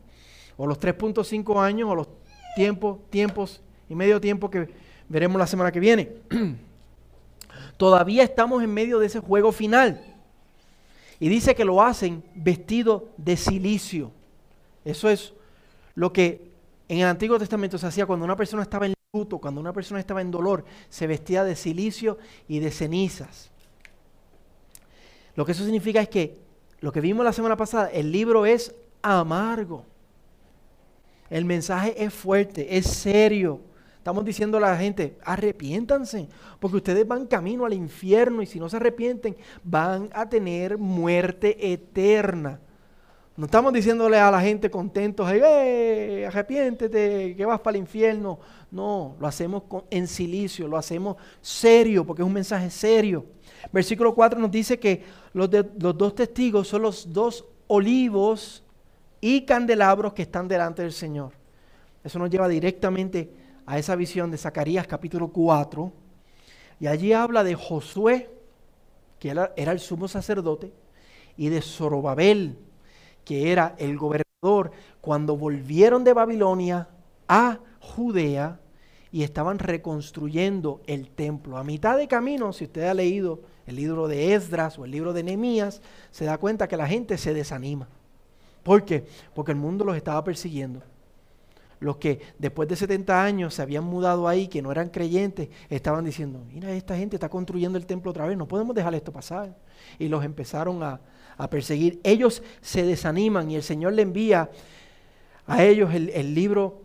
o 0.56 0.65
los 0.67 0.80
3.5 0.80 1.62
años, 1.62 1.89
o 1.89 1.95
los 1.95 2.08
tiempos, 2.56 2.99
tiempos 3.10 3.62
y 3.89 3.95
medio 3.95 4.21
tiempo 4.21 4.49
que 4.49 4.69
veremos 5.10 5.38
la 5.38 5.47
semana 5.47 5.71
que 5.71 5.80
viene. 5.80 6.13
Todavía 7.78 8.23
estamos 8.23 8.63
en 8.63 8.73
medio 8.73 8.99
de 8.99 9.08
ese 9.08 9.19
juego 9.19 9.51
final. 9.51 10.15
Y 11.19 11.30
dice 11.30 11.56
que 11.56 11.65
lo 11.65 11.82
hacen 11.82 12.23
vestido 12.36 13.10
de 13.17 13.38
silicio. 13.38 14.12
Eso 14.84 15.10
es 15.10 15.34
lo 15.95 16.13
que 16.13 16.51
en 16.88 16.99
el 16.99 17.08
Antiguo 17.08 17.39
Testamento 17.39 17.77
se 17.77 17.88
hacía 17.88 18.05
cuando 18.05 18.25
una 18.25 18.36
persona 18.36 18.62
estaba 18.62 18.86
en 18.86 18.93
luto, 19.13 19.39
cuando 19.39 19.60
una 19.60 19.73
persona 19.73 19.99
estaba 19.99 20.21
en 20.21 20.31
dolor, 20.31 20.65
se 20.89 21.08
vestía 21.08 21.43
de 21.43 21.55
silicio 21.55 22.17
y 22.47 22.60
de 22.60 22.71
cenizas. 22.71 23.49
Lo 25.36 25.45
que 25.45 25.53
eso 25.53 25.63
significa 25.63 26.01
es 26.01 26.10
que 26.10 26.38
lo 26.79 26.91
que 26.91 27.01
vimos 27.01 27.25
la 27.25 27.34
semana 27.34 27.58
pasada, 27.58 27.89
el 27.89 28.12
libro 28.12 28.45
es 28.45 28.75
amargo. 29.01 29.86
El 31.29 31.45
mensaje 31.45 32.03
es 32.03 32.13
fuerte, 32.13 32.77
es 32.77 32.86
serio. 32.86 33.60
Estamos 33.97 34.23
diciendo 34.23 34.58
a 34.58 34.62
la 34.62 34.77
gente, 34.77 35.17
arrepiéntanse, 35.23 36.27
porque 36.60 36.77
ustedes 36.77 37.08
van 37.08 37.25
camino 37.25 37.65
al 37.65 37.73
infierno 37.73 38.43
y 38.43 38.45
si 38.45 38.60
no 38.60 38.69
se 38.69 38.77
arrepienten, 38.77 39.36
van 39.63 40.10
a 40.13 40.29
tener 40.29 40.77
muerte 40.77 41.73
eterna. 41.73 42.60
No 43.38 43.48
estamos 43.48 43.74
diciéndole 43.74 44.17
a 44.17 44.32
la 44.32 44.39
gente 44.39 44.71
contentos, 44.71 45.30
hey, 45.30 46.24
arrepiéntete, 46.24 47.36
que 47.36 47.45
vas 47.45 47.60
para 47.60 47.76
el 47.76 47.82
infierno. 47.82 48.39
No, 48.71 49.17
lo 49.19 49.28
hacemos 49.28 49.63
en 49.89 50.08
silicio, 50.08 50.69
lo 50.69 50.78
hacemos 50.78 51.17
serio, 51.41 52.06
porque 52.06 52.21
es 52.21 52.26
un 52.26 52.32
mensaje 52.32 52.69
serio. 52.69 53.26
Versículo 53.74 54.15
4 54.15 54.39
nos 54.39 54.50
dice 54.50 54.80
que 54.80 55.04
los, 55.34 55.50
los 55.78 55.98
dos 55.98 56.15
testigos 56.15 56.69
son 56.69 56.84
los 56.84 57.12
dos 57.12 57.43
olivos 57.67 58.63
y 59.19 59.41
candelabros 59.41 60.13
que 60.13 60.21
están 60.21 60.48
delante 60.48 60.84
del 60.84 60.93
Señor. 60.93 61.34
Eso 62.06 62.17
nos 62.19 62.30
lleva 62.30 62.48
directamente 62.48 63.30
a 63.65 63.78
esa 63.78 63.98
visión 63.98 64.32
de 64.32 64.38
Zacarías 64.38 64.88
capítulo 64.88 65.28
4. 65.28 65.91
Y 66.80 66.88
allí 66.88 67.12
habla 67.12 67.43
de 67.43 67.56
Josué, 67.56 68.30
que 69.19 69.32
era, 69.32 69.52
era 69.58 69.74
el 69.74 69.82
sumo 69.82 70.08
sacerdote, 70.08 70.71
y 71.36 71.50
de 71.50 71.62
Zorobabel, 71.62 72.58
que 73.25 73.51
era 73.51 73.75
el 73.77 73.97
gobernador, 73.97 74.71
cuando 75.01 75.35
volvieron 75.35 76.03
de 76.03 76.13
Babilonia 76.13 76.88
a 77.27 77.59
Judea 77.79 78.59
y 79.11 79.23
estaban 79.23 79.59
reconstruyendo 79.59 80.81
el 80.88 81.09
templo. 81.09 81.57
A 81.57 81.63
mitad 81.63 81.97
de 81.97 82.07
camino, 82.07 82.53
si 82.53 82.65
usted 82.65 82.83
ha 82.83 82.93
leído 82.93 83.41
el 83.65 83.75
libro 83.75 84.07
de 84.07 84.33
Esdras 84.33 84.77
o 84.77 84.85
el 84.85 84.91
libro 84.91 85.13
de 85.13 85.23
Nehemías, 85.23 85.81
se 86.11 86.25
da 86.25 86.38
cuenta 86.38 86.67
que 86.67 86.77
la 86.77 86.88
gente 86.88 87.17
se 87.17 87.33
desanima. 87.33 87.88
¿Por 88.63 88.83
qué? 88.83 89.05
Porque 89.33 89.51
el 89.51 89.57
mundo 89.57 89.85
los 89.85 89.95
estaba 89.95 90.23
persiguiendo. 90.23 90.81
Los 91.79 91.97
que 91.97 92.19
después 92.39 92.67
de 92.67 92.75
70 92.75 93.23
años 93.23 93.53
se 93.53 93.61
habían 93.61 93.83
mudado 93.83 94.27
ahí, 94.27 94.47
que 94.47 94.61
no 94.61 94.71
eran 94.71 94.89
creyentes, 94.89 95.49
estaban 95.69 96.05
diciendo, 96.05 96.41
mira, 96.51 96.71
esta 96.71 96.97
gente 96.97 97.15
está 97.15 97.29
construyendo 97.29 97.77
el 97.77 97.85
templo 97.85 98.11
otra 98.11 98.25
vez, 98.25 98.38
no 98.38 98.47
podemos 98.47 98.75
dejar 98.75 98.95
esto 98.95 99.11
pasar. 99.11 99.55
Y 99.99 100.07
los 100.07 100.23
empezaron 100.23 100.81
a, 100.83 100.99
a 101.38 101.50
perseguir. 101.50 102.00
Ellos 102.04 102.43
se 102.62 102.84
desaniman 102.84 103.50
y 103.52 103.56
el 103.56 103.63
Señor 103.63 103.93
le 103.93 104.02
envía 104.02 104.50
a 105.48 105.63
ellos 105.63 105.93
el, 105.93 106.34
libro, 106.34 106.82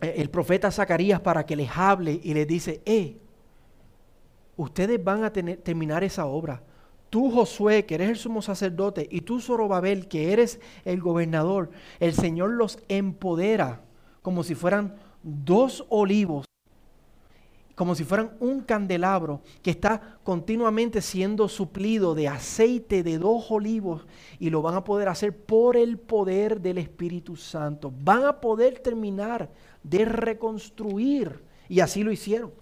eh, 0.00 0.14
el 0.16 0.30
profeta 0.30 0.70
Zacarías 0.70 1.20
para 1.20 1.44
que 1.44 1.56
les 1.56 1.70
hable 1.76 2.20
y 2.22 2.34
les 2.34 2.46
dice, 2.46 2.80
eh, 2.84 3.16
ustedes 4.56 5.02
van 5.02 5.24
a 5.24 5.32
tener, 5.32 5.58
terminar 5.58 6.04
esa 6.04 6.26
obra. 6.26 6.62
Tú, 7.10 7.30
Josué, 7.30 7.84
que 7.84 7.96
eres 7.96 8.08
el 8.08 8.16
sumo 8.16 8.40
sacerdote, 8.40 9.06
y 9.10 9.20
tú, 9.20 9.40
Zorobabel, 9.40 10.08
que 10.08 10.32
eres 10.32 10.60
el 10.84 11.00
gobernador, 11.00 11.70
el 12.00 12.14
Señor 12.14 12.52
los 12.52 12.78
empodera 12.88 13.82
como 14.22 14.44
si 14.44 14.54
fueran 14.54 14.94
dos 15.22 15.84
olivos 15.90 16.46
como 17.74 17.94
si 17.94 18.04
fueran 18.04 18.32
un 18.40 18.60
candelabro 18.60 19.40
que 19.62 19.70
está 19.70 20.18
continuamente 20.22 21.00
siendo 21.00 21.48
suplido 21.48 22.14
de 22.14 22.28
aceite 22.28 23.02
de 23.02 23.18
dos 23.18 23.50
olivos 23.50 24.06
y 24.38 24.50
lo 24.50 24.62
van 24.62 24.74
a 24.74 24.84
poder 24.84 25.08
hacer 25.08 25.36
por 25.36 25.76
el 25.76 25.98
poder 25.98 26.60
del 26.60 26.78
Espíritu 26.78 27.36
Santo. 27.36 27.92
Van 28.02 28.24
a 28.24 28.40
poder 28.40 28.78
terminar 28.80 29.50
de 29.82 30.04
reconstruir 30.04 31.42
y 31.68 31.80
así 31.80 32.02
lo 32.02 32.12
hicieron. 32.12 32.52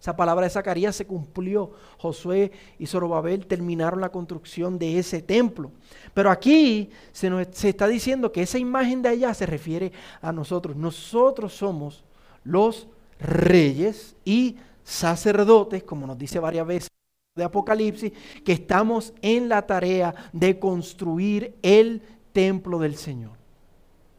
Esa 0.00 0.14
palabra 0.16 0.44
de 0.44 0.50
Zacarías 0.50 0.94
se 0.94 1.06
cumplió. 1.06 1.72
Josué 1.98 2.52
y 2.78 2.86
Zorobabel 2.86 3.46
terminaron 3.46 4.00
la 4.00 4.12
construcción 4.12 4.78
de 4.78 4.98
ese 4.98 5.22
templo. 5.22 5.72
Pero 6.14 6.30
aquí 6.30 6.90
se, 7.12 7.30
nos, 7.30 7.46
se 7.52 7.70
está 7.70 7.88
diciendo 7.88 8.30
que 8.30 8.42
esa 8.42 8.58
imagen 8.58 9.02
de 9.02 9.08
allá 9.08 9.32
se 9.34 9.46
refiere 9.46 9.92
a 10.20 10.32
nosotros. 10.32 10.76
Nosotros 10.76 11.54
somos 11.54 12.04
los 12.44 12.88
reyes 13.18 14.16
y 14.24 14.56
sacerdotes, 14.82 15.82
como 15.82 16.06
nos 16.06 16.18
dice 16.18 16.38
varias 16.38 16.66
veces 16.66 16.90
de 17.34 17.44
Apocalipsis, 17.44 18.12
que 18.44 18.52
estamos 18.52 19.12
en 19.20 19.48
la 19.48 19.66
tarea 19.66 20.14
de 20.32 20.58
construir 20.58 21.56
el 21.62 22.02
templo 22.32 22.78
del 22.78 22.96
Señor. 22.96 23.32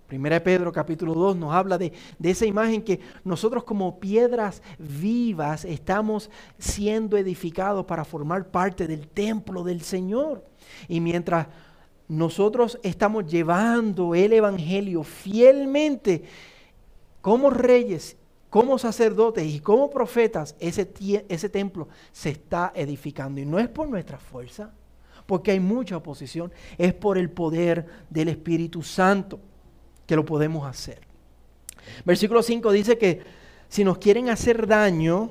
Primera 0.08 0.36
de 0.36 0.42
Pedro 0.42 0.72
capítulo 0.72 1.14
2 1.14 1.36
nos 1.36 1.54
habla 1.54 1.78
de, 1.78 1.92
de, 2.18 2.30
esa 2.30 2.46
imagen 2.46 2.82
que 2.82 3.02
nosotros 3.26 3.66
como 3.66 4.00
piedras 4.00 4.62
vivas 4.80 5.66
estamos 5.66 6.30
siendo 6.58 7.18
edificados 7.18 7.86
para 7.86 8.06
formar 8.06 8.48
parte 8.48 8.88
del 8.88 9.08
templo 9.10 9.64
del 9.64 9.82
Señor. 9.82 10.46
Y 10.88 11.02
mientras 11.02 11.48
nosotros 12.08 12.80
estamos 12.84 13.26
llevando 13.28 14.16
el 14.16 14.32
Evangelio 14.32 15.04
fielmente 15.04 16.24
como 17.22 17.50
reyes 17.50 18.16
como 18.58 18.80
sacerdotes 18.80 19.46
y 19.46 19.60
como 19.60 19.88
profetas, 19.88 20.56
ese, 20.60 20.92
ese 21.30 21.48
templo 21.48 21.90
se 22.12 22.32
está 22.32 22.72
edificando. 22.74 23.40
Y 23.40 23.46
no 23.46 23.60
es 23.60 23.70
por 23.70 23.88
nuestra 23.88 24.18
fuerza, 24.18 24.72
porque 25.28 25.52
hay 25.52 25.60
mucha 25.60 25.96
oposición, 25.96 26.52
es 26.76 26.92
por 26.92 27.20
el 27.20 27.30
poder 27.30 27.86
del 28.10 28.30
Espíritu 28.30 28.82
Santo 28.82 29.40
que 30.08 30.16
lo 30.16 30.26
podemos 30.26 30.66
hacer. 30.66 31.02
Versículo 32.04 32.42
5 32.42 32.72
dice 32.72 32.98
que 32.98 33.22
si 33.70 33.84
nos 33.84 34.00
quieren 34.00 34.28
hacer 34.28 34.66
daño, 34.66 35.30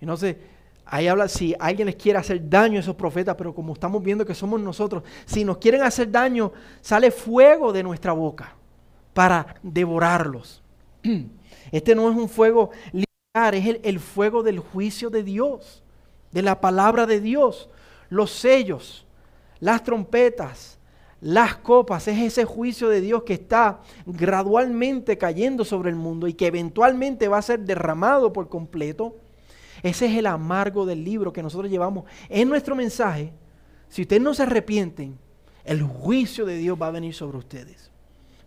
y 0.00 0.06
no 0.06 0.16
sé, 0.16 0.38
ahí 0.86 1.08
habla 1.08 1.28
si 1.28 1.54
alguien 1.60 1.84
les 1.84 1.96
quiere 1.96 2.18
hacer 2.18 2.48
daño 2.48 2.78
a 2.78 2.80
esos 2.80 2.96
profetas, 2.96 3.34
pero 3.36 3.54
como 3.54 3.74
estamos 3.74 4.02
viendo 4.02 4.24
que 4.24 4.34
somos 4.34 4.62
nosotros, 4.62 5.02
si 5.26 5.44
nos 5.44 5.58
quieren 5.58 5.82
hacer 5.82 6.10
daño, 6.10 6.52
sale 6.80 7.10
fuego 7.10 7.70
de 7.70 7.82
nuestra 7.82 8.14
boca 8.14 8.56
para 9.12 9.56
devorarlos. 9.62 10.62
Este 11.72 11.94
no 11.94 12.10
es 12.10 12.16
un 12.16 12.28
fuego 12.28 12.70
lineal, 12.92 13.54
es 13.54 13.78
el, 13.82 14.00
fuego 14.00 14.42
del 14.42 14.58
juicio 14.58 15.10
de 15.10 15.22
Dios, 15.22 15.82
de 16.32 16.42
la 16.42 16.60
palabra 16.60 17.06
de 17.06 17.20
Dios, 17.20 17.68
los 18.08 18.30
sellos, 18.30 19.06
las 19.60 19.82
trompetas, 19.84 20.78
las 21.20 21.56
copas, 21.56 22.06
es 22.08 22.18
ese 22.18 22.44
juicio 22.44 22.88
de 22.88 23.00
Dios 23.00 23.24
que 23.24 23.34
está 23.34 23.80
gradualmente 24.06 25.18
cayendo 25.18 25.64
sobre 25.64 25.90
el 25.90 25.96
mundo 25.96 26.28
y 26.28 26.34
que 26.34 26.46
eventualmente 26.46 27.28
va 27.28 27.38
a 27.38 27.42
ser 27.42 27.60
derramado 27.60 28.32
por 28.32 28.48
completo. 28.48 29.16
Ese 29.82 30.06
es 30.06 30.16
el 30.16 30.26
amargo 30.26 30.86
del 30.86 31.04
libro 31.04 31.32
que 31.32 31.42
nosotros 31.42 31.70
llevamos 31.70 32.04
en 32.28 32.48
nuestro 32.48 32.76
mensaje. 32.76 33.32
Si 33.88 34.02
ustedes 34.02 34.22
no 34.22 34.32
se 34.32 34.44
arrepienten, 34.44 35.18
el 35.64 35.82
juicio 35.82 36.46
de 36.46 36.56
Dios 36.56 36.78
va 36.80 36.86
a 36.86 36.92
venir 36.92 37.14
sobre 37.14 37.38
ustedes. 37.38 37.90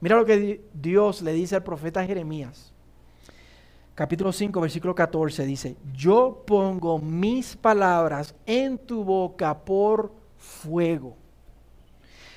Mira 0.01 0.17
lo 0.17 0.25
que 0.25 0.61
Dios 0.73 1.21
le 1.21 1.31
dice 1.31 1.55
al 1.55 1.63
profeta 1.63 2.05
Jeremías. 2.05 2.73
Capítulo 3.93 4.31
5, 4.31 4.59
versículo 4.59 4.95
14 4.95 5.45
dice, 5.45 5.77
yo 5.93 6.43
pongo 6.47 6.97
mis 6.97 7.55
palabras 7.55 8.33
en 8.47 8.79
tu 8.79 9.03
boca 9.03 9.63
por 9.63 10.11
fuego 10.37 11.15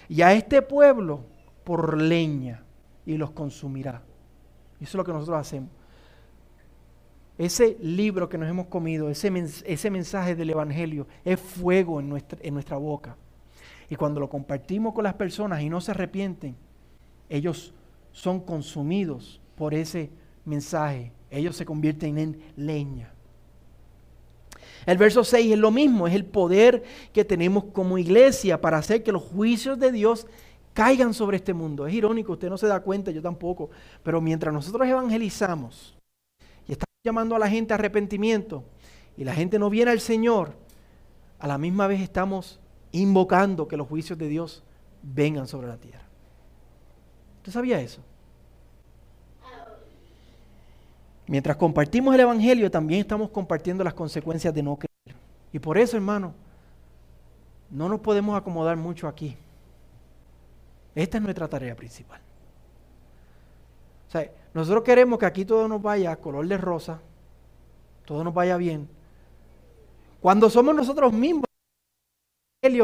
y 0.09 0.21
a 0.21 0.35
este 0.35 0.61
pueblo 0.61 1.21
por 1.65 1.97
leña 1.97 2.63
y 3.07 3.17
los 3.17 3.31
consumirá. 3.31 4.03
Eso 4.79 4.91
es 4.91 4.95
lo 4.95 5.05
que 5.05 5.13
nosotros 5.13 5.39
hacemos. 5.39 5.71
Ese 7.39 7.79
libro 7.81 8.29
que 8.29 8.37
nos 8.37 8.49
hemos 8.49 8.67
comido, 8.67 9.09
ese, 9.09 9.33
ese 9.65 9.91
mensaje 9.91 10.37
del 10.37 10.51
Evangelio, 10.51 11.07
es 11.25 11.41
fuego 11.41 11.99
en 11.99 12.11
nuestra, 12.11 12.39
en 12.43 12.53
nuestra 12.53 12.77
boca. 12.77 13.17
Y 13.89 13.97
cuando 13.97 14.21
lo 14.21 14.29
compartimos 14.29 14.93
con 14.93 15.05
las 15.05 15.15
personas 15.15 15.63
y 15.63 15.71
no 15.71 15.81
se 15.81 15.93
arrepienten, 15.93 16.57
ellos 17.29 17.73
son 18.13 18.41
consumidos 18.41 19.41
por 19.57 19.75
ese 19.75 20.11
mensaje. 20.45 21.13
Ellos 21.31 21.57
se 21.57 21.65
convierten 21.65 22.19
en 22.19 22.43
leña. 22.57 23.13
El 24.87 24.99
verso 24.99 25.25
6 25.25 25.53
es 25.53 25.59
lo 25.59 25.71
mismo, 25.71 26.07
es 26.07 26.15
el 26.15 26.25
poder 26.25 26.83
que 27.13 27.25
tenemos 27.25 27.65
como 27.65 27.99
iglesia 27.99 28.61
para 28.61 28.79
hacer 28.79 29.03
que 29.03 29.13
los 29.13 29.23
juicios 29.23 29.79
de 29.79 29.91
Dios 29.93 30.27
caigan 30.75 31.15
sobre 31.15 31.39
este 31.39 31.55
mundo. 31.55 31.87
Es 31.87 31.95
irónico, 31.95 32.33
usted 32.33 32.51
no 32.51 32.59
se 32.59 32.67
da 32.67 32.81
cuenta, 32.81 33.11
yo 33.11 33.23
tampoco, 33.23 33.71
pero 34.03 34.21
mientras 34.21 34.53
nosotros 34.53 34.87
evangelizamos 34.87 35.97
y 36.69 36.73
estamos 36.73 37.01
llamando 37.05 37.35
a 37.35 37.39
la 37.39 37.49
gente 37.49 37.73
a 37.73 37.77
arrepentimiento 37.77 38.65
y 39.17 39.25
la 39.25 39.35
gente 39.35 39.59
no 39.59 39.71
viene 39.71 39.91
al 39.91 40.01
Señor, 40.01 40.53
a 41.39 41.49
la 41.49 41.57
misma 41.57 41.87
vez 41.87 42.01
estamos 42.01 42.61
invocando 42.93 43.69
que 43.69 43.77
los 43.77 43.89
juicios 43.89 44.19
de 44.19 44.29
Dios 44.29 44.63
vengan 45.03 45.49
sobre 45.49 45.69
la 45.69 45.77
tierra. 45.77 46.04
¿Usted 47.45 47.53
sabía 47.53 47.79
eso? 47.79 48.01
Mientras 51.27 51.59
compartimos 51.59 52.15
el 52.15 52.21
Evangelio, 52.21 52.71
también 52.71 53.01
estamos 53.01 53.29
compartiendo 53.29 53.85
las 53.85 53.93
consecuencias 53.93 54.55
de 54.55 54.63
no 54.63 54.77
creer. 54.77 55.21
Y 55.53 55.59
por 55.59 55.77
eso, 55.77 55.99
hermano, 55.99 56.33
no 57.69 57.91
nos 57.91 58.01
podemos 58.01 58.35
acomodar 58.35 58.79
mucho 58.79 59.07
aquí. 59.07 59.37
Esta 60.95 61.19
es 61.19 61.23
nuestra 61.23 61.47
tarea 61.47 61.77
principal. 61.77 62.19
O 64.09 64.11
sea, 64.11 64.31
nosotros 64.55 64.83
queremos 64.83 65.19
que 65.19 65.27
aquí 65.27 65.45
todo 65.45 65.69
nos 65.69 65.83
vaya 65.83 66.13
a 66.13 66.17
color 66.17 66.49
de 66.49 66.57
rosa, 66.57 67.03
todo 68.07 68.25
nos 68.25 68.33
vaya 68.33 68.57
bien. 68.57 68.89
Cuando 70.23 70.49
somos 70.49 70.75
nosotros 70.75 71.13
mismos 71.13 71.45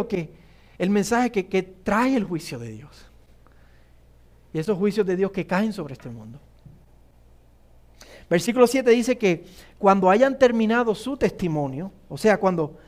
que 0.07 0.35
el 0.77 0.91
mensaje 0.91 1.33
que, 1.33 1.47
que 1.47 1.63
trae 1.63 2.15
el 2.15 2.25
juicio 2.25 2.59
de 2.59 2.73
Dios. 2.73 3.10
Y 4.53 4.59
esos 4.59 4.77
juicios 4.77 5.07
de 5.07 5.17
Dios 5.17 5.31
que 5.31 5.47
caen 5.47 5.73
sobre 5.73 5.95
este 5.95 6.09
mundo. 6.09 6.39
Versículo 8.29 8.67
7 8.67 8.91
dice 8.91 9.19
que 9.19 9.45
cuando 9.79 10.09
hayan 10.09 10.39
terminado 10.39 10.95
su 10.95 11.17
testimonio, 11.17 11.93
o 12.09 12.17
sea, 12.17 12.39
cuando 12.39 12.79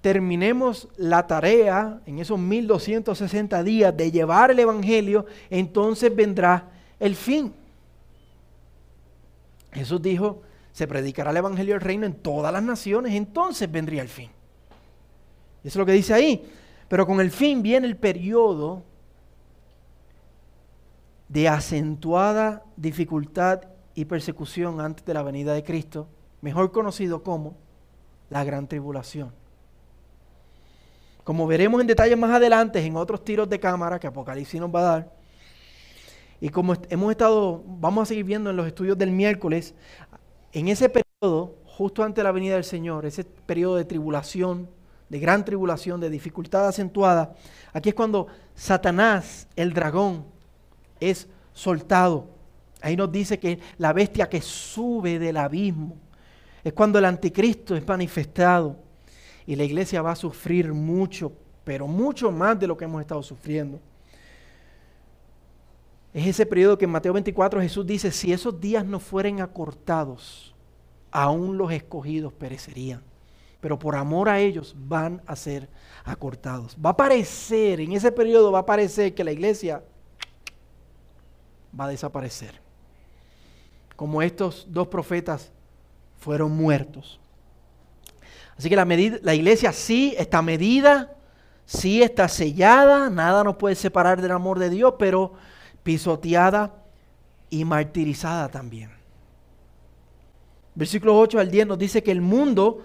terminemos 0.00 0.88
la 0.96 1.26
tarea 1.26 2.00
en 2.06 2.18
esos 2.18 2.38
1260 2.38 3.62
días 3.62 3.96
de 3.96 4.10
llevar 4.10 4.50
el 4.50 4.58
Evangelio, 4.58 5.26
entonces 5.48 6.14
vendrá 6.14 6.68
el 6.98 7.16
fin. 7.16 7.54
Jesús 9.72 10.00
dijo, 10.02 10.42
se 10.72 10.86
predicará 10.86 11.30
el 11.30 11.36
Evangelio 11.38 11.74
del 11.74 11.82
reino 11.82 12.06
en 12.06 12.14
todas 12.14 12.52
las 12.52 12.62
naciones, 12.62 13.14
entonces 13.14 13.70
vendría 13.70 14.02
el 14.02 14.08
fin. 14.08 14.30
Eso 15.62 15.68
es 15.68 15.76
lo 15.76 15.86
que 15.86 15.92
dice 15.92 16.14
ahí. 16.14 16.50
Pero 16.88 17.06
con 17.06 17.20
el 17.20 17.30
fin 17.30 17.62
viene 17.62 17.86
el 17.86 17.96
periodo 17.96 18.82
de 21.30 21.48
acentuada 21.48 22.64
dificultad 22.76 23.62
y 23.94 24.04
persecución 24.04 24.80
antes 24.80 25.04
de 25.04 25.14
la 25.14 25.22
venida 25.22 25.54
de 25.54 25.62
Cristo, 25.62 26.08
mejor 26.40 26.72
conocido 26.72 27.22
como 27.22 27.54
la 28.30 28.42
gran 28.42 28.66
tribulación. 28.66 29.32
Como 31.22 31.46
veremos 31.46 31.80
en 31.80 31.86
detalle 31.86 32.16
más 32.16 32.32
adelante 32.32 32.84
en 32.84 32.96
otros 32.96 33.22
tiros 33.24 33.48
de 33.48 33.60
cámara 33.60 34.00
que 34.00 34.08
Apocalipsis 34.08 34.60
nos 34.60 34.74
va 34.74 34.80
a 34.80 34.82
dar, 34.82 35.12
y 36.40 36.48
como 36.48 36.74
hemos 36.88 37.10
estado, 37.12 37.62
vamos 37.64 38.02
a 38.02 38.06
seguir 38.06 38.24
viendo 38.24 38.50
en 38.50 38.56
los 38.56 38.66
estudios 38.66 38.98
del 38.98 39.12
miércoles, 39.12 39.74
en 40.52 40.66
ese 40.66 40.88
periodo, 40.88 41.54
justo 41.64 42.02
antes 42.02 42.16
de 42.16 42.24
la 42.24 42.32
venida 42.32 42.54
del 42.54 42.64
Señor, 42.64 43.06
ese 43.06 43.22
periodo 43.22 43.76
de 43.76 43.84
tribulación, 43.84 44.68
de 45.08 45.20
gran 45.20 45.44
tribulación, 45.44 46.00
de 46.00 46.10
dificultad 46.10 46.66
acentuada, 46.66 47.34
aquí 47.72 47.90
es 47.90 47.94
cuando 47.94 48.26
Satanás, 48.56 49.46
el 49.54 49.72
dragón, 49.72 50.39
es 51.00 51.28
soltado 51.52 52.40
Ahí 52.82 52.96
nos 52.96 53.12
dice 53.12 53.38
que 53.38 53.58
la 53.78 53.92
bestia 53.92 54.28
que 54.28 54.40
sube 54.40 55.18
del 55.18 55.36
abismo 55.36 55.96
es 56.64 56.72
cuando 56.72 56.98
el 56.98 57.04
anticristo 57.04 57.76
es 57.76 57.86
manifestado 57.86 58.76
y 59.46 59.56
la 59.56 59.64
iglesia 59.64 60.02
va 60.02 60.12
a 60.12 60.16
sufrir 60.16 60.72
mucho, 60.72 61.32
pero 61.64 61.86
mucho 61.86 62.30
más 62.30 62.58
de 62.58 62.66
lo 62.66 62.76
que 62.76 62.84
hemos 62.84 63.00
estado 63.00 63.22
sufriendo. 63.22 63.80
Es 66.12 66.26
ese 66.26 66.46
periodo 66.46 66.76
que 66.76 66.86
en 66.86 66.90
Mateo 66.90 67.12
24 67.12 67.60
Jesús 67.60 67.86
dice, 67.86 68.10
si 68.10 68.32
esos 68.32 68.60
días 68.60 68.84
no 68.84 68.98
fueren 68.98 69.40
acortados, 69.40 70.54
aún 71.10 71.56
los 71.56 71.70
escogidos 71.72 72.32
perecerían. 72.32 73.02
Pero 73.60 73.78
por 73.78 73.94
amor 73.94 74.28
a 74.28 74.40
ellos 74.40 74.74
van 74.76 75.20
a 75.26 75.36
ser 75.36 75.68
acortados. 76.04 76.76
Va 76.84 76.90
a 76.90 76.96
parecer, 76.96 77.80
en 77.80 77.92
ese 77.92 78.10
periodo 78.10 78.50
va 78.50 78.60
a 78.60 78.66
parecer 78.66 79.14
que 79.14 79.22
la 79.22 79.32
iglesia 79.32 79.82
va 81.78 81.84
a 81.84 81.88
desaparecer 81.88 82.60
como 84.00 84.22
estos 84.22 84.66
dos 84.70 84.88
profetas 84.88 85.52
fueron 86.20 86.52
muertos. 86.52 87.20
Así 88.56 88.70
que 88.70 88.74
la, 88.74 88.86
la 88.86 89.34
iglesia 89.34 89.74
sí 89.74 90.14
está 90.16 90.40
medida, 90.40 91.18
sí 91.66 92.02
está 92.02 92.26
sellada, 92.26 93.10
nada 93.10 93.44
nos 93.44 93.56
puede 93.56 93.74
separar 93.74 94.22
del 94.22 94.30
amor 94.30 94.58
de 94.58 94.70
Dios, 94.70 94.94
pero 94.98 95.34
pisoteada 95.82 96.76
y 97.50 97.66
martirizada 97.66 98.48
también. 98.48 98.90
Versículo 100.74 101.18
8 101.18 101.38
al 101.38 101.50
10 101.50 101.66
nos 101.66 101.78
dice 101.78 102.02
que 102.02 102.10
el 102.10 102.22
mundo 102.22 102.82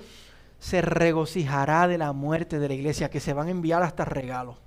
se 0.60 0.82
regocijará 0.82 1.88
de 1.88 1.98
la 1.98 2.12
muerte 2.12 2.60
de 2.60 2.67
la 2.67 2.74
iglesia, 2.74 3.10
que 3.10 3.21
se 3.21 3.32
van 3.32 3.48
a 3.48 3.52
enviar 3.52 3.84
hasta 3.84 4.04
regalos. 4.04 4.58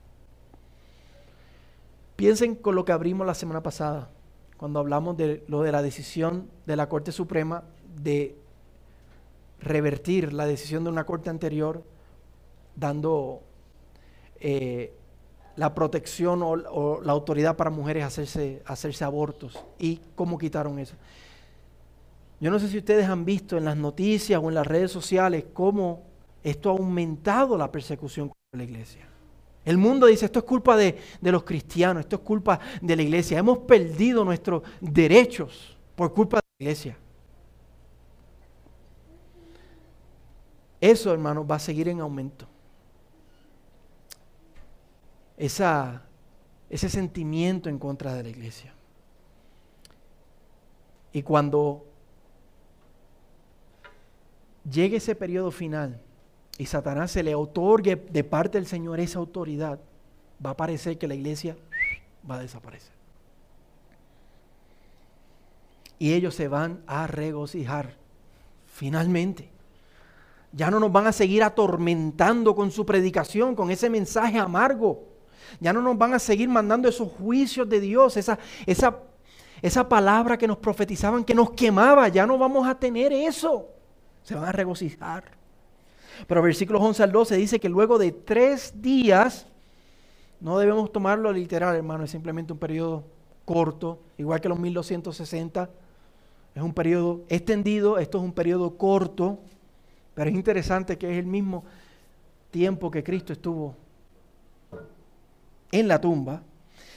Piensen 2.18 2.57
con 2.57 2.74
lo 2.74 2.85
que 2.85 2.90
abrimos 2.90 3.24
la 3.28 3.35
semana 3.35 3.62
pasada 3.62 4.11
cuando 4.57 4.81
hablamos 4.81 5.16
de 5.16 5.44
lo 5.46 5.62
de 5.62 5.70
la 5.70 5.83
decisión 5.83 6.50
de 6.66 6.74
la 6.74 6.88
Corte 6.88 7.12
Suprema 7.12 7.62
de 7.94 8.37
revertir 9.61 10.33
la 10.33 10.44
decisión 10.44 10.83
de 10.83 10.90
una 10.90 11.07
Corte 11.07 11.31
anterior, 11.31 11.85
dando 12.74 13.42
eh, 14.40 14.92
la 15.54 15.76
protección 15.76 16.42
o, 16.42 17.00
la 17.00 17.12
autoridad 17.12 17.54
para 17.54 17.70
mujeres 17.70 18.02
hacerse, 18.02 18.64
hacerse 18.66 19.04
abortos 19.04 19.64
y 19.78 20.00
cómo 20.16 20.38
quitaron 20.38 20.81
eso. 20.81 20.96
Yo 22.40 22.50
no 22.50 22.59
sé 22.59 22.66
si 22.66 22.78
ustedes 22.78 23.09
han 23.09 23.24
visto 23.24 23.57
en 23.57 23.64
las 23.64 23.76
noticias 23.76 24.42
o 24.42 24.48
en 24.48 24.57
las 24.57 24.66
redes 24.66 24.90
sociales 24.90 25.44
cómo 25.52 26.02
esto 26.42 26.70
ha 26.70 26.72
aumentado 26.72 27.57
la 27.57 27.70
persecución 27.70 28.31
contra 28.31 28.59
la 28.59 28.64
iglesia. 28.64 29.09
El 29.68 29.76
mundo 29.76 30.07
dice, 30.07 30.24
esto 30.24 30.38
es 30.38 30.46
culpa 30.46 30.78
de, 30.78 30.98
los 31.20 31.44
cristianos, 31.44 32.00
esto 32.00 32.16
es 32.16 32.22
culpa 32.22 32.59
de 32.81 32.96
la 32.96 33.02
iglesia. 33.02 33.38
Hemos 33.38 33.59
perdido 33.59 34.24
nuestros 34.24 34.62
derechos 34.81 35.76
por 35.94 36.14
culpa 36.14 36.38
de 36.38 36.42
la 36.59 36.64
iglesia. 36.64 36.96
Eso, 40.81 41.12
hermanos, 41.12 41.44
va 41.44 41.57
a 41.57 41.59
seguir 41.59 41.87
en 41.87 42.00
aumento. 42.00 42.46
Esa, 45.37 46.02
ese 46.70 46.88
sentimiento 46.88 47.68
en 47.68 47.78
contra 47.78 48.14
de 48.14 48.22
la 48.22 48.28
iglesia. 48.31 48.72
Y 51.12 51.22
cuando 51.22 51.85
llegue 54.64 54.96
ese 54.96 55.14
periodo 55.14 55.50
final, 55.50 56.00
y 56.59 56.66
Satanás 56.66 57.12
se 57.12 57.23
le 57.23 57.37
otorgue 57.37 57.94
de 57.94 58.25
parte 58.25 58.59
del 58.59 58.66
Señor 58.66 58.99
esa 58.99 59.21
autoridad, 59.21 59.79
va 60.44 60.51
a 60.51 60.57
parecer 60.57 60.99
que 60.99 61.07
la 61.07 61.14
iglesia 61.14 61.57
va 62.29 62.35
a 62.35 62.40
desaparecer. 62.40 62.92
Y 66.01 66.12
ellos 66.12 66.35
se 66.35 66.49
van 66.49 66.83
a 66.87 67.07
regocijar, 67.07 67.94
finalmente, 68.66 69.51
Ya 70.51 70.71
no 70.71 70.81
nos 70.81 70.90
van 70.90 71.07
a 71.07 71.12
seguir 71.12 71.42
atormentando 71.42 72.55
con 72.55 72.71
su 72.71 72.87
predicación, 72.87 73.55
con 73.55 73.71
ese 73.71 73.90
mensaje 73.90 74.38
amargo. 74.38 75.05
Ya 75.61 75.75
no 75.75 75.83
nos 75.83 75.99
van 75.99 76.14
a 76.14 76.18
seguir 76.18 76.49
mandando 76.49 76.88
esos 76.88 77.12
juicios 77.12 77.68
de 77.68 77.81
Dios, 77.81 78.16
esa, 78.16 78.38
esa, 78.64 78.97
esa 79.61 79.87
palabra 79.87 80.38
que 80.38 80.49
nos 80.49 80.57
profetizaban 80.57 81.23
que 81.23 81.35
nos 81.35 81.51
quemaba. 81.51 82.09
Ya 82.09 82.27
no 82.27 82.38
vamos 82.38 82.66
a 82.66 82.75
tener 82.79 83.12
eso. 83.12 83.68
Se 84.23 84.35
van 84.35 84.47
a 84.47 84.53
regocijar. 84.53 85.38
Pero 86.26 86.42
versículos 86.42 86.83
11 86.83 87.02
al 87.02 87.12
12 87.12 87.37
dice 87.37 87.61
que 87.61 87.68
luego 87.68 87.98
de 87.98 88.12
tres 88.12 88.72
días, 88.81 89.46
no 90.40 90.59
debemos 90.59 90.92
tomarlo 90.92 91.33
literal, 91.33 91.76
hermano, 91.76 92.04
es 92.04 92.11
simplemente 92.11 92.52
un 92.52 92.59
periodo 92.59 93.04
corto, 93.44 94.00
igual 94.18 94.40
que 94.40 94.48
los 94.48 94.59
1260. 94.59 95.70
Es 96.54 96.62
un 96.62 96.74
periodo 96.74 97.22
extendido, 97.28 97.98
esto 97.98 98.18
es 98.18 98.24
un 98.24 98.33
periodo 98.33 98.76
corto, 98.76 99.38
pero 100.14 100.31
es 100.31 100.37
interesante 100.37 100.98
que 100.98 101.11
es 101.11 101.18
el 101.18 101.26
mismo 101.26 101.64
tiempo 102.50 102.90
que 102.90 103.04
Cristo 103.04 103.33
estuvo 103.33 103.76
en 105.70 105.88
la 105.88 106.00
tumba. 106.00 106.42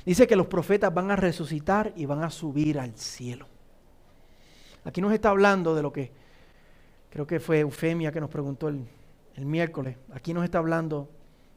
Dice 0.06 0.26
que 0.26 0.36
los 0.36 0.48
profetas 0.48 0.94
van 0.94 1.12
a 1.12 1.16
resucitar 1.16 1.94
y 1.96 2.06
van 2.06 2.24
a 2.24 2.32
subir 2.32 2.80
al 2.80 2.96
cielo. 2.96 3.48
Aquí 4.84 5.00
nos 5.00 5.14
está 5.14 5.30
hablando 5.30 5.76
de 5.76 5.84
lo 5.84 5.94
que 5.94 6.12
creo 7.12 7.28
que 7.28 7.40
fue 7.40 7.60
Eufemia 7.60 8.12
que 8.12 8.20
nos 8.20 8.30
preguntó 8.30 8.68
el, 8.70 8.88
el 9.36 9.46
miércoles. 9.46 9.98
Aquí 10.14 10.34
nos 10.34 10.44
está 10.44 10.58
hablando 10.58 11.10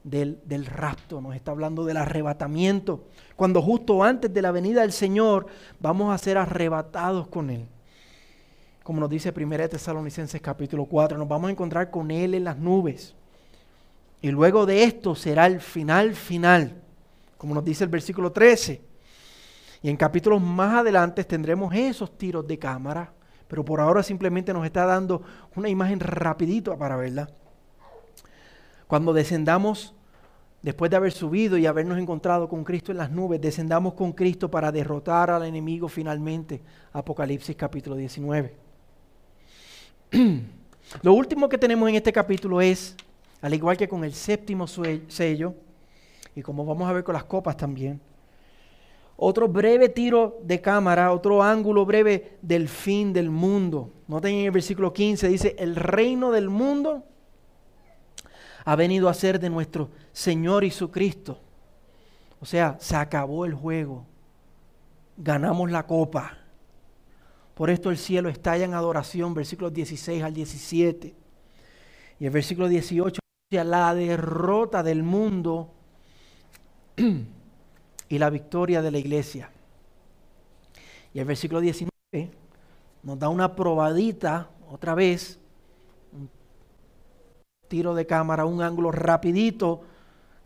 del, 0.03 0.39
del, 0.45 0.65
rapto, 0.65 1.19
nos 1.21 1.35
está 1.35 1.51
hablando 1.51 1.83
del 1.85 1.97
arrebatamiento. 1.97 3.05
Cuando 3.35 3.61
justo 3.61 4.03
antes 4.03 4.33
de 4.33 4.41
la 4.41 4.51
venida 4.51 4.81
del 4.81 4.91
Señor 4.91 5.47
vamos 5.79 6.13
a 6.13 6.17
ser 6.17 6.37
arrebatados 6.37 7.27
con 7.27 7.49
Él. 7.49 7.67
Como 8.83 8.99
nos 8.99 9.09
dice 9.09 9.33
1 9.35 9.69
Tesalonicenses 9.69 10.39
capítulo 10.41 10.85
4, 10.85 11.17
nos 11.17 11.27
vamos 11.27 11.47
a 11.47 11.51
encontrar 11.51 11.89
con 11.89 12.11
Él 12.11 12.35
en 12.35 12.43
las 12.43 12.57
nubes. 12.57 13.15
Y 14.21 14.29
luego 14.29 14.65
de 14.65 14.83
esto 14.83 15.15
será 15.15 15.47
el 15.47 15.59
final 15.59 16.13
final, 16.13 16.81
como 17.37 17.55
nos 17.55 17.65
dice 17.65 17.83
el 17.83 17.89
versículo 17.89 18.31
13. 18.31 18.81
Y 19.81 19.89
en 19.89 19.97
capítulos 19.97 20.41
más 20.41 20.75
adelante 20.75 21.23
tendremos 21.23 21.73
esos 21.75 22.17
tiros 22.17 22.47
de 22.47 22.57
cámara, 22.57 23.11
pero 23.47 23.63
por 23.63 23.79
ahora 23.79 24.01
simplemente 24.01 24.53
nos 24.53 24.65
está 24.65 24.85
dando 24.85 25.21
una 25.55 25.69
imagen 25.69 25.99
rapidito 25.99 26.77
para 26.77 26.95
verla. 26.95 27.29
Cuando 28.87 29.13
descendamos 29.13 29.93
después 30.61 30.91
de 30.91 30.97
haber 30.97 31.11
subido 31.11 31.57
y 31.57 31.65
habernos 31.65 31.97
encontrado 31.97 32.47
con 32.47 32.63
Cristo 32.63 32.91
en 32.91 32.99
las 32.99 33.11
nubes, 33.11 33.41
descendamos 33.41 33.93
con 33.93 34.13
Cristo 34.13 34.49
para 34.49 34.71
derrotar 34.71 35.29
al 35.31 35.43
enemigo 35.43 35.87
finalmente. 35.87 36.61
Apocalipsis 36.93 37.55
capítulo 37.55 37.95
19. 37.95 38.55
Lo 41.01 41.13
último 41.13 41.49
que 41.49 41.57
tenemos 41.57 41.89
en 41.89 41.95
este 41.95 42.13
capítulo 42.13 42.61
es, 42.61 42.95
al 43.41 43.53
igual 43.53 43.75
que 43.75 43.87
con 43.87 44.03
el 44.03 44.13
séptimo 44.13 44.67
sello, 44.67 45.55
y 46.35 46.41
como 46.41 46.65
vamos 46.65 46.87
a 46.87 46.93
ver 46.93 47.03
con 47.03 47.13
las 47.13 47.23
copas 47.23 47.57
también, 47.57 47.99
otro 49.17 49.47
breve 49.47 49.89
tiro 49.89 50.39
de 50.43 50.61
cámara, 50.61 51.11
otro 51.11 51.41
ángulo 51.41 51.85
breve 51.85 52.37
del 52.41 52.67
fin 52.67 53.13
del 53.13 53.29
mundo. 53.29 53.91
Noten 54.07 54.35
en 54.35 54.45
el 54.45 54.51
versículo 54.51 54.93
15, 54.93 55.29
dice, 55.29 55.55
el 55.57 55.75
reino 55.75 56.31
del 56.31 56.49
mundo 56.49 57.03
ha 58.65 58.75
venido 58.75 59.07
a 59.07 59.13
ser 59.13 59.39
de 59.39 59.49
nuestro 59.49 59.91
Señor 60.11 60.63
y 60.63 60.71
su 60.71 60.89
Cristo. 60.89 61.39
O 62.41 62.45
sea, 62.45 62.77
se 62.79 62.95
acabó 62.95 63.45
el 63.45 63.53
juego. 63.53 64.05
Ganamos 65.17 65.71
la 65.71 65.85
copa. 65.85 66.39
Por 67.53 67.69
esto 67.69 67.91
el 67.91 67.97
cielo 67.97 68.27
estalla 68.27 68.65
en 68.65 68.73
adoración, 68.73 69.33
versículos 69.33 69.71
16 69.71 70.23
al 70.23 70.33
17. 70.33 71.15
Y 72.19 72.25
el 72.25 72.31
versículo 72.31 72.67
18 72.67 73.19
dice 73.49 73.63
la 73.63 73.93
derrota 73.93 74.81
del 74.81 75.03
mundo 75.03 75.71
y 78.09 78.17
la 78.17 78.29
victoria 78.29 78.81
de 78.81 78.91
la 78.91 78.97
iglesia. 78.97 79.51
Y 81.13 81.19
el 81.19 81.25
versículo 81.25 81.61
19 81.61 81.91
nos 83.03 83.19
da 83.19 83.29
una 83.29 83.55
probadita 83.55 84.49
otra 84.69 84.95
vez 84.95 85.39
tiro 87.67 87.95
de 87.95 88.05
cámara, 88.05 88.45
un 88.45 88.61
ángulo 88.61 88.91
rapidito 88.91 89.81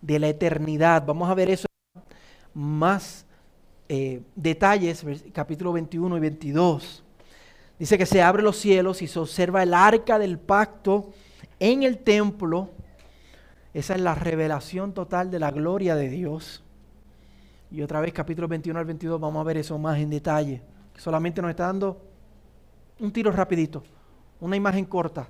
de 0.02 0.20
la 0.20 0.28
eternidad. 0.28 1.06
Vamos 1.06 1.30
a 1.30 1.34
ver 1.34 1.50
eso 1.50 1.68
más 2.54 3.26
eh, 3.88 4.22
detalles, 4.36 5.06
capítulo 5.34 5.74
21 5.74 6.18
y 6.18 6.20
22. 6.20 7.04
Dice 7.78 7.98
que 7.98 8.06
se 8.06 8.22
abren 8.22 8.46
los 8.46 8.58
cielos 8.58 9.02
y 9.02 9.08
se 9.08 9.20
observa 9.20 9.64
el 9.64 9.74
arca 9.74 10.20
del 10.20 10.38
pacto 10.38 11.12
en 11.60 11.84
el 11.84 12.00
templo. 12.00 12.70
Esa 13.74 13.96
es 13.96 14.02
la 14.02 14.16
revelación 14.16 14.94
total 14.94 15.32
de 15.32 15.40
la 15.40 15.52
gloria 15.52 15.96
de 15.96 16.10
Dios. 16.10 16.64
Y 17.72 17.82
otra 17.82 18.02
vez, 18.02 18.14
capítulo 18.14 18.48
21 18.48 18.80
al 18.80 18.86
22, 18.86 19.20
vamos 19.20 19.40
a 19.40 19.44
ver 19.44 19.58
eso 19.58 19.78
más 19.78 20.00
en 20.00 20.10
detalle. 20.10 20.62
Solamente 20.98 21.42
nos 21.42 21.52
está 21.52 21.68
dando 21.68 22.02
un 23.00 23.12
tiro 23.12 23.32
rapidito, 23.32 23.84
una 24.42 24.56
imagen 24.56 24.86
corta 24.86 25.30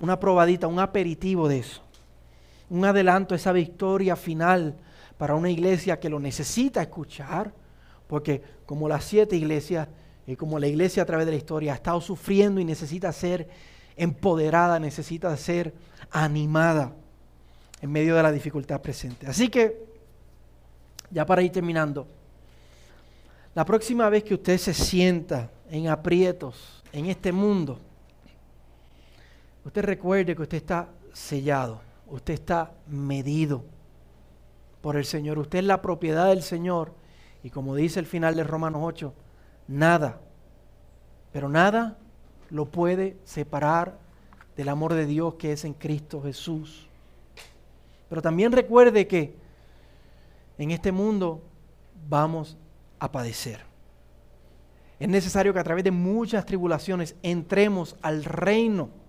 una 0.00 0.18
probadita, 0.18 0.66
un 0.66 0.78
aperitivo 0.78 1.48
de 1.48 1.58
eso. 1.58 1.82
Un 2.68 2.84
adelanto 2.84 3.34
a 3.34 3.36
esa 3.36 3.52
victoria 3.52 4.16
final 4.16 4.74
para 5.18 5.34
una 5.34 5.50
iglesia 5.50 5.98
que 5.98 6.10
lo 6.10 6.20
necesita 6.20 6.82
escuchar, 6.82 7.52
porque 8.06 8.42
como 8.66 8.88
las 8.88 9.04
siete 9.04 9.36
iglesias 9.36 9.88
y 10.26 10.36
como 10.36 10.58
la 10.58 10.66
iglesia 10.66 11.02
a 11.02 11.06
través 11.06 11.26
de 11.26 11.32
la 11.32 11.38
historia 11.38 11.72
ha 11.72 11.76
estado 11.76 12.00
sufriendo 12.00 12.60
y 12.60 12.64
necesita 12.64 13.12
ser 13.12 13.48
empoderada, 13.96 14.78
necesita 14.78 15.34
ser 15.36 15.72
animada 16.10 16.92
en 17.80 17.90
medio 17.90 18.16
de 18.16 18.22
la 18.22 18.32
dificultad 18.32 18.80
presente. 18.80 19.26
Así 19.26 19.48
que, 19.48 19.86
ya 21.10 21.24
para 21.24 21.42
ir 21.42 21.52
terminando, 21.52 22.06
la 23.54 23.64
próxima 23.64 24.08
vez 24.10 24.24
que 24.24 24.34
usted 24.34 24.58
se 24.58 24.74
sienta 24.74 25.50
en 25.70 25.88
aprietos 25.88 26.82
en 26.92 27.06
este 27.06 27.32
mundo, 27.32 27.78
Usted 29.66 29.82
recuerde 29.82 30.36
que 30.36 30.42
usted 30.42 30.58
está 30.58 30.88
sellado, 31.12 31.80
usted 32.06 32.34
está 32.34 32.72
medido 32.86 33.64
por 34.80 34.94
el 34.94 35.04
Señor, 35.04 35.40
usted 35.40 35.58
es 35.58 35.64
la 35.64 35.82
propiedad 35.82 36.28
del 36.28 36.44
Señor 36.44 36.92
y 37.42 37.50
como 37.50 37.74
dice 37.74 37.98
el 37.98 38.06
final 38.06 38.36
de 38.36 38.44
Romanos 38.44 38.80
8, 38.84 39.12
nada, 39.66 40.20
pero 41.32 41.48
nada 41.48 41.98
lo 42.48 42.66
puede 42.66 43.16
separar 43.24 43.98
del 44.56 44.68
amor 44.68 44.94
de 44.94 45.04
Dios 45.04 45.34
que 45.34 45.50
es 45.50 45.64
en 45.64 45.74
Cristo 45.74 46.22
Jesús. 46.22 46.88
Pero 48.08 48.22
también 48.22 48.52
recuerde 48.52 49.08
que 49.08 49.34
en 50.58 50.70
este 50.70 50.92
mundo 50.92 51.42
vamos 52.08 52.56
a 53.00 53.10
padecer. 53.10 53.62
Es 55.00 55.08
necesario 55.08 55.52
que 55.52 55.58
a 55.58 55.64
través 55.64 55.82
de 55.82 55.90
muchas 55.90 56.46
tribulaciones 56.46 57.16
entremos 57.24 57.96
al 58.00 58.22
reino 58.22 59.04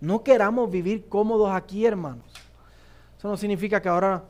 no 0.00 0.22
queramos 0.22 0.70
vivir 0.70 1.08
cómodos 1.08 1.50
aquí, 1.50 1.84
hermanos. 1.84 2.24
Eso 3.18 3.28
no 3.28 3.36
significa 3.36 3.82
que 3.82 3.88
ahora 3.88 4.24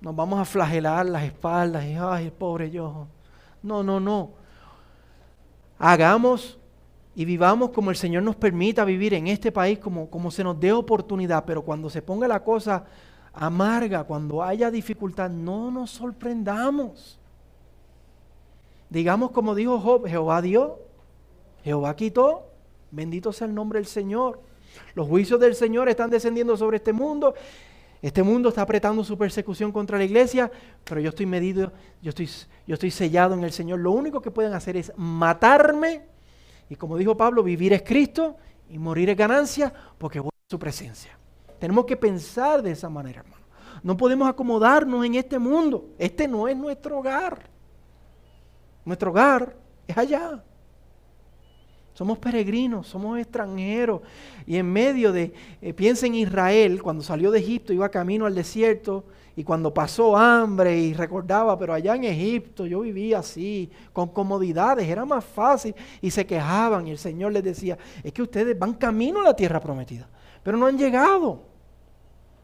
nos 0.00 0.16
vamos 0.16 0.40
a 0.40 0.44
flagelar 0.44 1.04
las 1.06 1.24
espaldas 1.24 1.84
y, 1.84 1.94
ay, 1.94 2.30
pobre 2.30 2.70
yo. 2.70 3.06
No, 3.62 3.82
no, 3.82 4.00
no. 4.00 4.30
Hagamos 5.78 6.58
y 7.14 7.24
vivamos 7.24 7.70
como 7.70 7.90
el 7.90 7.96
Señor 7.96 8.22
nos 8.22 8.36
permita 8.36 8.84
vivir 8.84 9.14
en 9.14 9.26
este 9.26 9.52
país, 9.52 9.78
como, 9.78 10.08
como 10.08 10.30
se 10.30 10.42
nos 10.42 10.58
dé 10.58 10.72
oportunidad, 10.72 11.44
pero 11.44 11.62
cuando 11.62 11.90
se 11.90 12.00
ponga 12.00 12.26
la 12.26 12.42
cosa 12.42 12.84
amarga, 13.32 14.04
cuando 14.04 14.42
haya 14.42 14.70
dificultad, 14.70 15.28
no 15.28 15.70
nos 15.70 15.90
sorprendamos. 15.90 17.18
Digamos 18.88 19.30
como 19.30 19.54
dijo 19.54 19.78
Job, 19.78 20.06
Jehová 20.06 20.40
dio, 20.42 20.78
Jehová 21.62 21.94
quitó, 21.94 22.46
bendito 22.90 23.32
sea 23.32 23.46
el 23.46 23.54
nombre 23.54 23.78
del 23.78 23.86
Señor. 23.86 24.40
Los 24.94 25.08
juicios 25.08 25.40
del 25.40 25.54
Señor 25.54 25.88
están 25.88 26.10
descendiendo 26.10 26.56
sobre 26.56 26.78
este 26.78 26.92
mundo. 26.92 27.34
Este 28.02 28.22
mundo 28.22 28.48
está 28.48 28.62
apretando 28.62 29.04
su 29.04 29.18
persecución 29.18 29.72
contra 29.72 29.98
la 29.98 30.04
iglesia, 30.04 30.50
pero 30.84 31.00
yo 31.00 31.10
estoy 31.10 31.26
medido, 31.26 31.72
yo 32.00 32.08
estoy, 32.10 32.28
yo 32.66 32.74
estoy 32.74 32.90
sellado 32.90 33.34
en 33.34 33.44
el 33.44 33.52
Señor. 33.52 33.78
Lo 33.80 33.92
único 33.92 34.22
que 34.22 34.30
pueden 34.30 34.54
hacer 34.54 34.76
es 34.76 34.92
matarme. 34.96 36.02
Y 36.70 36.76
como 36.76 36.96
dijo 36.96 37.16
Pablo, 37.16 37.42
vivir 37.42 37.72
es 37.72 37.82
Cristo 37.82 38.36
y 38.70 38.78
morir 38.78 39.10
es 39.10 39.16
ganancia 39.16 39.72
porque 39.98 40.20
voy 40.20 40.30
a 40.30 40.50
su 40.50 40.58
presencia. 40.58 41.18
Tenemos 41.58 41.84
que 41.84 41.96
pensar 41.96 42.62
de 42.62 42.70
esa 42.70 42.88
manera, 42.88 43.20
hermano. 43.20 43.44
No 43.82 43.96
podemos 43.96 44.28
acomodarnos 44.28 45.04
en 45.04 45.14
este 45.14 45.38
mundo. 45.38 45.90
Este 45.98 46.26
no 46.26 46.48
es 46.48 46.56
nuestro 46.56 46.98
hogar. 46.98 47.50
Nuestro 48.84 49.10
hogar 49.10 49.56
es 49.86 49.96
allá. 49.96 50.42
Somos 52.00 52.16
peregrinos, 52.16 52.86
somos 52.86 53.18
extranjeros. 53.18 54.00
Y 54.46 54.56
en 54.56 54.72
medio 54.72 55.12
de, 55.12 55.34
eh, 55.60 55.74
piensa 55.74 56.06
en 56.06 56.14
Israel, 56.14 56.82
cuando 56.82 57.02
salió 57.02 57.30
de 57.30 57.40
Egipto, 57.40 57.74
iba 57.74 57.90
camino 57.90 58.24
al 58.24 58.34
desierto, 58.34 59.04
y 59.36 59.44
cuando 59.44 59.74
pasó 59.74 60.16
hambre 60.16 60.78
y 60.78 60.94
recordaba, 60.94 61.58
pero 61.58 61.74
allá 61.74 61.94
en 61.96 62.04
Egipto 62.04 62.64
yo 62.64 62.80
vivía 62.80 63.18
así, 63.18 63.70
con 63.92 64.08
comodidades, 64.08 64.88
era 64.88 65.04
más 65.04 65.22
fácil, 65.22 65.74
y 66.00 66.10
se 66.10 66.24
quejaban, 66.24 66.86
y 66.86 66.92
el 66.92 66.96
Señor 66.96 67.32
les 67.32 67.44
decía, 67.44 67.76
es 68.02 68.14
que 68.14 68.22
ustedes 68.22 68.58
van 68.58 68.72
camino 68.72 69.20
a 69.20 69.24
la 69.24 69.36
tierra 69.36 69.60
prometida, 69.60 70.08
pero 70.42 70.56
no 70.56 70.64
han 70.64 70.78
llegado. 70.78 71.42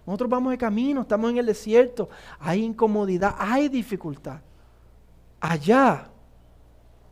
Nosotros 0.05 0.29
vamos 0.29 0.51
de 0.51 0.59
camino, 0.59 1.01
estamos 1.01 1.31
en 1.31 1.39
el 1.39 1.47
desierto, 1.47 2.11
hay 2.41 2.63
incomodidad, 2.63 3.35
hay 3.39 3.71
dificultad. 3.71 4.39
Allá, 5.41 6.11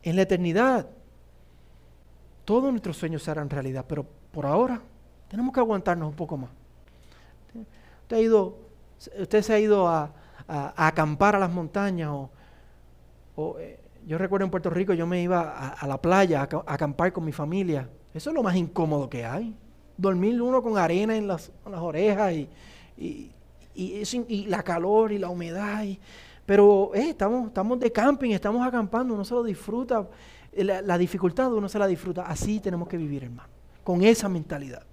en 0.03 0.15
la 0.15 0.21
eternidad, 0.21 0.87
todos 2.45 2.71
nuestros 2.71 2.95
sueños 2.95 3.23
se 3.23 3.31
harán 3.31 3.49
realidad, 3.49 3.85
pero 3.87 4.05
por 4.31 4.45
ahora 4.45 4.79
tenemos 5.27 5.53
que 5.53 5.59
aguantarnos 5.59 6.09
un 6.09 6.15
poco 6.15 6.37
más. 6.37 6.51
Usted, 8.03 8.17
ha 8.17 8.21
ido, 8.21 8.57
usted 9.19 9.41
se 9.41 9.53
ha 9.53 9.59
ido 9.59 9.87
a, 9.87 10.13
acampar 10.47 11.35
a 11.35 11.39
las 11.39 11.51
montañas 11.51 12.11
o, 13.35 13.57
eh, 13.59 13.79
yo 14.05 14.19
recuerdo 14.19 14.45
en 14.45 14.51
Puerto 14.51 14.69
Rico 14.69 14.93
yo 14.93 15.07
me 15.07 15.23
iba 15.23 15.71
a, 15.71 15.87
la 15.87 15.99
playa 15.99 16.41
a, 16.41 16.73
acampar 16.73 17.11
con 17.11 17.25
mi 17.25 17.31
familia. 17.31 17.89
Eso 18.13 18.29
es 18.29 18.35
lo 18.35 18.43
más 18.43 18.55
incómodo 18.55 19.09
que 19.09 19.25
hay. 19.25 19.55
Dormir 19.97 20.39
uno 20.39 20.61
con 20.61 20.77
arena 20.77 21.17
en 21.17 21.27
las, 21.27 21.51
orejas 21.65 22.33
y, 22.95 23.31
la 24.47 24.61
calor 24.61 25.11
y 25.11 25.17
la 25.17 25.29
humedad. 25.29 25.83
pero 26.45 26.91
eh, 26.93 27.09
estamos, 27.09 27.47
estamos 27.47 27.79
de 27.79 27.91
camping, 27.91 28.31
estamos 28.31 28.65
acampando, 28.65 29.15
uno 29.15 29.25
se 29.25 29.33
lo 29.33 29.43
disfruta 29.43 30.07
la, 30.63 30.97
dificultad 30.97 31.53
uno 31.53 31.67
se 31.67 31.79
la 31.79 31.87
disfruta. 31.87 32.23
Así 32.23 32.59
tenemos 32.59 32.87
que 32.87 32.97
vivir, 32.97 33.23
hermano, 33.23 33.49
con 33.83 34.03
esa 34.03 34.29
mentalidad. 34.29 34.83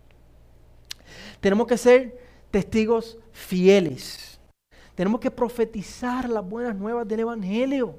Tenemos 1.41 1.67
que 1.67 1.79
ser 1.79 2.19
testigos 2.51 3.19
fieles. 3.33 4.41
Tenemos 4.95 5.21
que 5.21 5.31
profetizar 5.31 6.29
las 6.29 6.47
buenas 6.47 6.75
nuevas 6.75 7.07
del 7.07 7.21
Evangelio. 7.21 7.97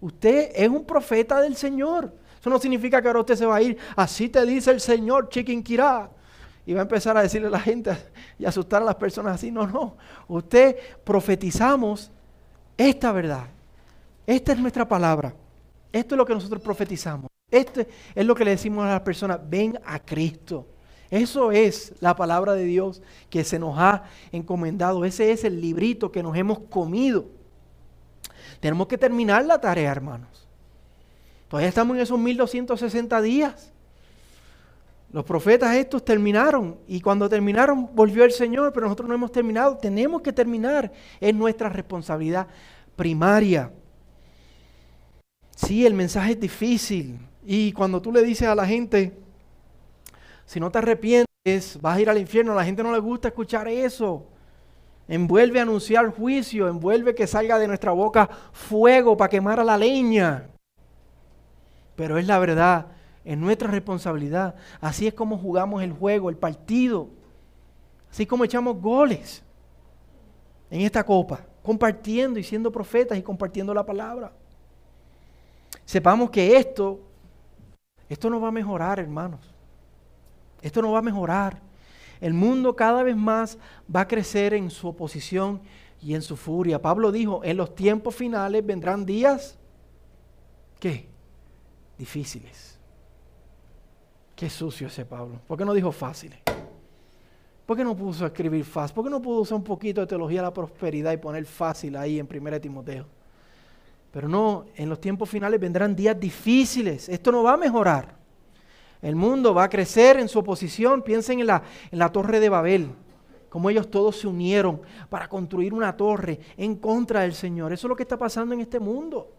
Usted 0.00 0.50
es 0.54 0.68
un 0.68 0.84
profeta 0.84 1.40
del 1.40 1.56
Señor. 1.56 2.12
Eso 2.40 2.50
no 2.50 2.58
significa 2.58 3.02
que 3.02 3.08
ahora 3.08 3.20
usted 3.20 3.36
se 3.36 3.46
va 3.46 3.56
a 3.56 3.62
ir, 3.62 3.76
así 3.94 4.28
te 4.28 4.44
dice 4.46 4.70
el 4.70 4.80
Señor, 4.80 5.28
chiquinquirá. 5.28 6.10
Y 6.64 6.72
va 6.72 6.80
a 6.80 6.82
empezar 6.82 7.16
a 7.16 7.22
decirle 7.22 7.48
a 7.48 7.50
la 7.50 7.60
gente 7.60 7.96
y 8.38 8.44
asustar 8.44 8.82
a 8.82 8.84
las 8.84 8.94
personas 8.94 9.34
así. 9.34 9.50
No, 9.50 9.66
no. 9.66 9.96
Usted 10.28 10.76
profetizamos 11.04 12.10
esta 12.76 13.12
verdad. 13.12 13.46
Esta 14.26 14.52
es 14.52 14.58
nuestra 14.58 14.86
palabra. 14.86 15.34
Esto 15.92 16.14
es 16.14 16.16
lo 16.16 16.26
que 16.26 16.34
nosotros 16.34 16.62
profetizamos. 16.62 17.30
Esto 17.50 17.84
es 18.14 18.26
lo 18.26 18.34
que 18.34 18.44
le 18.44 18.52
decimos 18.52 18.84
a 18.84 18.90
las 18.90 19.00
personas, 19.00 19.40
ven 19.48 19.78
a 19.84 19.98
Cristo. 19.98 20.66
Eso 21.10 21.50
es 21.50 21.92
la 22.00 22.14
palabra 22.14 22.54
de 22.54 22.64
Dios 22.64 23.02
que 23.28 23.42
se 23.42 23.58
nos 23.58 23.76
ha 23.76 24.04
encomendado. 24.30 25.04
Ese 25.04 25.32
es 25.32 25.42
el 25.42 25.60
librito 25.60 26.12
que 26.12 26.22
nos 26.22 26.36
hemos 26.36 26.60
comido. 26.60 27.26
Tenemos 28.60 28.86
que 28.86 28.96
terminar 28.96 29.44
la 29.44 29.60
tarea, 29.60 29.90
hermanos. 29.90 30.46
Todavía 31.48 31.68
estamos 31.68 31.96
en 31.96 32.02
esos 32.02 32.18
1260 32.18 33.20
días. 33.22 33.72
Los 35.12 35.24
profetas 35.24 35.74
estos 35.74 36.04
terminaron 36.04 36.78
y 36.86 37.00
cuando 37.00 37.28
terminaron 37.28 37.88
volvió 37.92 38.22
el 38.22 38.30
Señor, 38.30 38.72
pero 38.72 38.86
nosotros 38.86 39.08
no 39.08 39.14
hemos 39.16 39.32
terminado. 39.32 39.76
Tenemos 39.76 40.22
que 40.22 40.32
terminar. 40.32 40.92
Es 41.20 41.34
nuestra 41.34 41.68
responsabilidad 41.68 42.46
primaria. 42.94 43.72
Sí, 45.66 45.84
el 45.84 45.92
mensaje 45.92 46.32
es 46.32 46.40
difícil. 46.40 47.18
Y 47.44 47.72
cuando 47.72 48.00
tú 48.00 48.12
le 48.12 48.22
dices 48.22 48.48
a 48.48 48.54
la 48.54 48.66
gente, 48.66 49.12
si 50.46 50.58
no 50.58 50.70
te 50.70 50.78
arrepientes, 50.78 51.78
vas 51.80 51.96
a 51.96 52.00
ir 52.00 52.08
al 52.08 52.18
infierno, 52.18 52.52
a 52.52 52.56
la 52.56 52.64
gente 52.64 52.82
no 52.82 52.92
le 52.92 52.98
gusta 52.98 53.28
escuchar 53.28 53.68
eso. 53.68 54.26
Envuelve 55.06 55.58
a 55.58 55.62
anunciar 55.62 56.08
juicio, 56.14 56.66
envuelve 56.66 57.14
que 57.14 57.26
salga 57.26 57.58
de 57.58 57.68
nuestra 57.68 57.92
boca 57.92 58.30
fuego 58.52 59.16
para 59.16 59.28
quemar 59.28 59.60
a 59.60 59.64
la 59.64 59.76
leña. 59.76 60.48
Pero 61.94 62.16
es 62.16 62.26
la 62.26 62.38
verdad, 62.38 62.86
es 63.22 63.36
nuestra 63.36 63.68
responsabilidad. 63.68 64.54
Así 64.80 65.06
es 65.06 65.12
como 65.12 65.36
jugamos 65.36 65.82
el 65.82 65.92
juego, 65.92 66.30
el 66.30 66.36
partido. 66.38 67.08
Así 68.10 68.24
como 68.24 68.44
echamos 68.44 68.80
goles 68.80 69.42
en 70.70 70.80
esta 70.80 71.04
copa, 71.04 71.44
compartiendo 71.62 72.38
y 72.38 72.44
siendo 72.44 72.72
profetas 72.72 73.18
y 73.18 73.22
compartiendo 73.22 73.74
la 73.74 73.84
palabra 73.84 74.32
sepamos 75.90 76.30
que 76.30 76.56
esto, 76.56 77.00
esto 78.08 78.30
no 78.30 78.40
va 78.40 78.46
a 78.46 78.52
mejorar, 78.52 79.00
hermanos. 79.00 79.40
Esto 80.62 80.80
no 80.80 80.92
va 80.92 81.00
a 81.00 81.02
mejorar. 81.02 81.60
El 82.20 82.32
mundo 82.32 82.76
cada 82.76 83.02
vez 83.02 83.16
más 83.16 83.58
va 83.92 84.02
a 84.02 84.06
crecer 84.06 84.54
en 84.54 84.70
su 84.70 84.86
oposición 84.86 85.60
y 86.00 86.14
en 86.14 86.22
su 86.22 86.36
furia. 86.36 86.80
Pablo 86.80 87.10
dijo, 87.10 87.40
en 87.42 87.56
los 87.56 87.74
tiempos 87.74 88.14
finales 88.14 88.64
vendrán 88.64 89.04
días, 89.04 89.58
¿qué? 90.78 91.08
Difíciles. 91.98 92.78
Qué 94.36 94.48
sucio 94.48 94.86
ese 94.86 95.04
Pablo. 95.04 95.40
¿Por 95.44 95.58
qué 95.58 95.64
no 95.64 95.74
dijo 95.74 95.90
fáciles? 95.90 96.38
¿Por 97.66 97.76
qué 97.76 97.82
no 97.82 97.96
puso 97.96 98.22
a 98.22 98.28
escribir 98.28 98.64
fácil? 98.64 98.94
¿Por 98.94 99.04
qué 99.04 99.10
no 99.10 99.20
pudo 99.20 99.40
usar 99.40 99.58
un 99.58 99.64
poquito 99.64 100.02
de 100.02 100.06
teología 100.06 100.38
de 100.40 100.46
la 100.46 100.54
prosperidad 100.54 101.10
y 101.10 101.16
poner 101.16 101.44
fácil 101.46 101.96
ahí 101.96 102.20
en 102.20 102.28
1 102.32 102.60
Timoteo? 102.60 103.06
Pero 104.10 104.28
no, 104.28 104.66
en 104.74 104.88
los 104.88 105.00
tiempos 105.00 105.28
finales 105.28 105.60
vendrán 105.60 105.94
días 105.94 106.18
difíciles. 106.18 107.08
Esto 107.08 107.30
no 107.30 107.42
va 107.42 107.52
a 107.52 107.56
mejorar. 107.56 108.16
El 109.02 109.16
mundo 109.16 109.54
va 109.54 109.64
a 109.64 109.68
crecer 109.68 110.18
en 110.18 110.28
su 110.28 110.40
oposición. 110.40 111.02
Piensen 111.02 111.40
en 111.40 111.46
la, 111.46 111.62
en 111.90 111.98
la 111.98 112.10
torre 112.10 112.40
de 112.40 112.48
Babel, 112.48 112.90
como 113.48 113.70
ellos 113.70 113.90
todos 113.90 114.16
se 114.16 114.26
unieron 114.26 114.82
para 115.08 115.28
construir 115.28 115.72
una 115.72 115.96
torre 115.96 116.40
en 116.56 116.76
contra 116.76 117.20
del 117.20 117.34
Señor. 117.34 117.72
Eso 117.72 117.86
es 117.86 117.88
lo 117.88 117.96
que 117.96 118.02
está 118.02 118.18
pasando 118.18 118.54
en 118.54 118.60
este 118.60 118.80
mundo. 118.80 119.30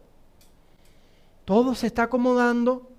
Todo 1.44 1.76
se 1.76 1.88
está 1.88 2.04
acomodando 2.04 2.90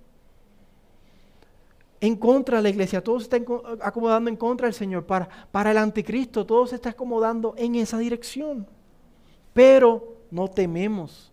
en 2.01 2.17
contra 2.17 2.57
de 2.59 2.65
la 2.65 2.69
iglesia, 2.69 3.03
todo 3.03 3.21
se 3.21 3.25
está 3.25 3.37
acomodando 3.81 4.29
en 4.29 4.37
contra 4.37 4.67
del 4.67 4.75
Señor. 4.75 5.07
Para, 5.07 5.29
para 5.51 5.71
el 5.71 5.79
anticristo, 5.79 6.45
todo 6.45 6.67
se 6.67 6.75
está 6.75 6.91
acomodando 6.91 7.55
en 7.57 7.77
esa 7.77 7.97
dirección. 7.99 8.67
Pero 9.55 10.17
no 10.31 10.49
tememos 10.49 11.32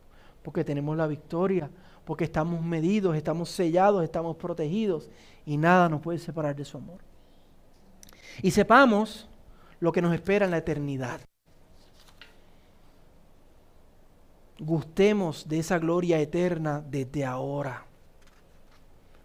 porque 0.50 0.64
tenemos 0.64 0.98
la 0.98 1.06
victoria, 1.06 1.70
porque 2.04 2.24
estamos 2.24 2.60
medidos, 2.64 3.16
estamos 3.16 3.52
sellados, 3.52 4.04
estamos 4.04 4.36
protegidos 4.36 5.08
y 5.46 5.58
nada 5.58 5.88
nos 5.88 6.02
puede 6.02 6.18
separar 6.18 6.56
de 6.56 6.66
su 6.66 6.76
amor. 6.76 6.98
Y 8.42 8.50
sepamos 8.50 9.30
lo 9.80 9.92
que 9.92 10.02
nos 10.02 10.12
espera 10.12 10.46
en 10.46 10.52
la 10.52 10.58
eternidad. 10.58 11.22
Gustemos 14.58 15.48
de 15.48 15.60
esa 15.60 15.78
gloria 15.78 16.20
eterna 16.20 16.84
desde 16.84 17.26
ahora. 17.26 17.86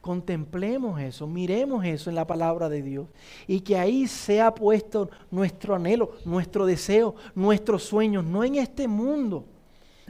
Contemplemos 0.03 1.01
eso, 1.01 1.27
miremos 1.27 1.87
eso 1.87 2.11
en 2.11 2.17
la 2.17 2.27
palabra 2.27 2.69
de 2.69 2.83
Dios 2.83 3.09
y 3.47 3.61
que 3.61 3.79
ahí 3.79 4.07
sea 4.07 4.55
puesto 4.55 5.09
nuestro 5.31 5.75
anhelo, 5.75 6.17
nuestro 6.27 6.67
deseo, 6.67 7.15
nuestros 7.35 7.83
sueños, 7.83 8.27
no 8.27 8.45
en 8.45 8.57
este 8.57 8.87
mundo, 8.87 9.47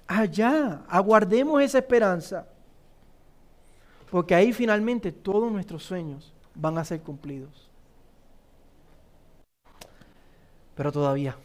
allá. 0.07 0.83
Aguardemos 0.89 1.63
esa 1.63 1.79
esperanza. 1.79 2.47
Porque 4.11 4.35
ahí 4.35 4.53
finalmente 4.53 5.11
todos 5.11 5.51
nuestros 5.51 5.83
sueños 5.83 6.33
van 6.55 6.79
a 6.79 6.85
ser 6.85 7.01
cumplidos. 7.01 7.69
Pero 10.75 10.91
todavía, 10.91 11.37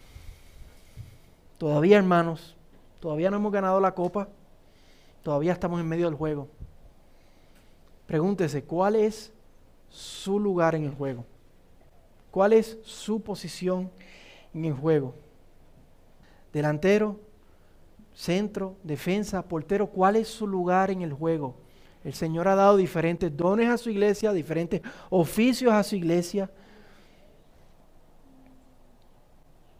todavía 1.58 1.98
hermanos, 1.98 2.56
todavía 3.00 3.30
no 3.30 3.38
hemos 3.38 3.52
ganado 3.52 3.80
la 3.80 3.94
copa, 3.94 4.28
todavía 5.24 5.54
estamos 5.54 5.80
en 5.80 5.88
medio 5.88 6.06
del 6.06 6.16
juego. 6.16 6.48
Pregúntese, 8.08 8.64
¿cuál 8.64 8.96
es 8.96 9.32
su 9.90 10.40
lugar 10.40 10.74
en 10.74 10.86
el 10.86 10.96
juego? 10.96 11.26
¿Cuál 12.32 12.54
es 12.54 12.80
su 12.84 13.22
posición 13.22 13.92
en 14.54 14.66
el 14.66 14.74
juego? 14.74 15.14
¿Delantero? 16.52 17.20
Centro, 18.20 18.76
defensa, 18.84 19.42
portero, 19.42 19.88
¿cuál 19.88 20.18
es 20.18 20.28
su 20.28 20.46
lugar 20.46 20.92
en 20.92 21.04
el 21.04 21.14
juego? 21.14 21.56
El 22.04 22.14
Señor 22.14 22.50
ha 22.50 22.56
dado 22.56 22.76
diferentes 22.76 23.36
dones 23.36 23.70
a 23.70 23.78
su 23.78 23.90
iglesia, 23.90 24.34
diferentes 24.34 24.82
oficios 25.10 25.72
a 25.72 25.82
su 25.84 25.96
iglesia. 25.96 26.52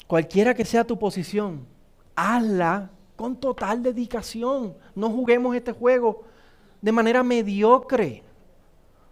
Cualquiera 0.08 0.54
que 0.54 0.64
sea 0.64 0.86
tu 0.86 0.98
posición, 0.98 1.68
hazla 2.16 2.90
con 3.18 3.36
total 3.36 3.84
dedicación. 3.84 4.74
No 4.96 5.10
juguemos 5.10 5.54
este 5.54 5.74
juego 5.74 6.24
de 6.82 6.94
manera 6.94 7.22
mediocre. 7.24 8.24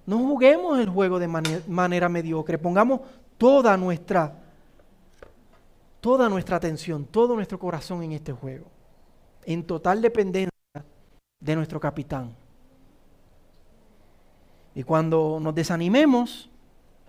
No 0.05 0.19
juguemos 0.19 0.79
el 0.79 0.87
juego 0.87 1.19
de 1.19 1.27
manera 1.27 2.07
mediocre. 2.07 2.57
Pongamos 2.57 3.01
toda 3.37 3.75
nuestra 3.75 4.43
toda 5.99 6.29
nuestra 6.29 6.55
atención, 6.55 7.03
todo 7.03 7.35
nuestro 7.35 7.59
corazón 7.59 8.03
en 8.03 8.13
este 8.13 8.31
juego 8.31 8.76
en 9.47 9.63
total 9.63 10.01
dependencia 10.01 10.51
de 11.39 11.55
nuestro 11.55 11.79
capitán. 11.79 12.35
Y 14.75 14.83
cuando 14.83 15.39
nos 15.41 15.55
desanimemos, 15.55 16.49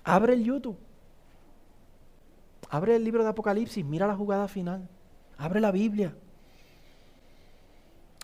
abre 0.04 0.34
el 0.34 0.44
YouTube. 0.44 0.78
Abre 2.70 2.94
el 2.94 3.02
libro 3.02 3.24
de 3.24 3.30
Apocalipsis, 3.30 3.84
mira 3.84 4.06
la 4.06 4.14
jugada 4.14 4.46
final. 4.46 4.88
Abre 5.36 5.58
la 5.60 5.72
Biblia. 5.72 6.14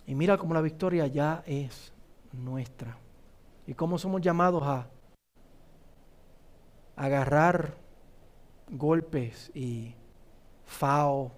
Y 0.06 0.14
mira 0.14 0.38
cómo 0.38 0.54
la 0.54 0.60
victoria 0.60 1.08
ya 1.08 1.42
es 1.44 1.92
nuestra. 2.32 2.96
Y 3.66 3.74
cómo 3.74 3.98
somos 3.98 4.20
llamados 4.20 4.62
a 4.62 4.86
agarrar 6.94 7.74
golpes 8.70 9.50
y 9.54 9.92
fao. 10.64 11.32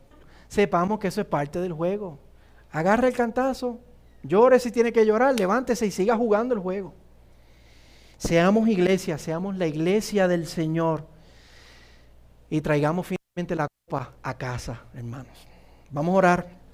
Sepamos 0.49 0.99
que 0.99 1.09
eso 1.09 1.23
es 1.23 1.27
parte 1.27 1.59
del 1.59 1.73
juego. 1.73 2.26
Agarra 2.73 3.09
el 3.09 3.15
cantazo, 3.15 3.81
llore 4.23 4.59
si 4.59 4.71
tiene 4.71 4.93
que 4.93 5.07
llorar, 5.07 5.39
levántese 5.39 5.87
y 5.87 5.91
siga 5.91 6.17
jugando 6.17 6.55
el 6.55 6.61
juego. 6.61 6.95
Seamos 8.19 8.69
iglesia, 8.69 9.19
seamos 9.19 9.57
la 9.57 9.67
iglesia 9.67 10.27
del 10.29 10.47
Señor 10.47 11.07
y 12.49 12.61
traigamos 12.61 13.07
finalmente 13.07 13.55
la 13.55 13.69
copa 13.69 14.15
a 14.23 14.35
casa, 14.37 14.85
hermanos. 14.95 15.47
Vamos 15.91 16.15
a 16.15 16.19
orar. 16.19 16.66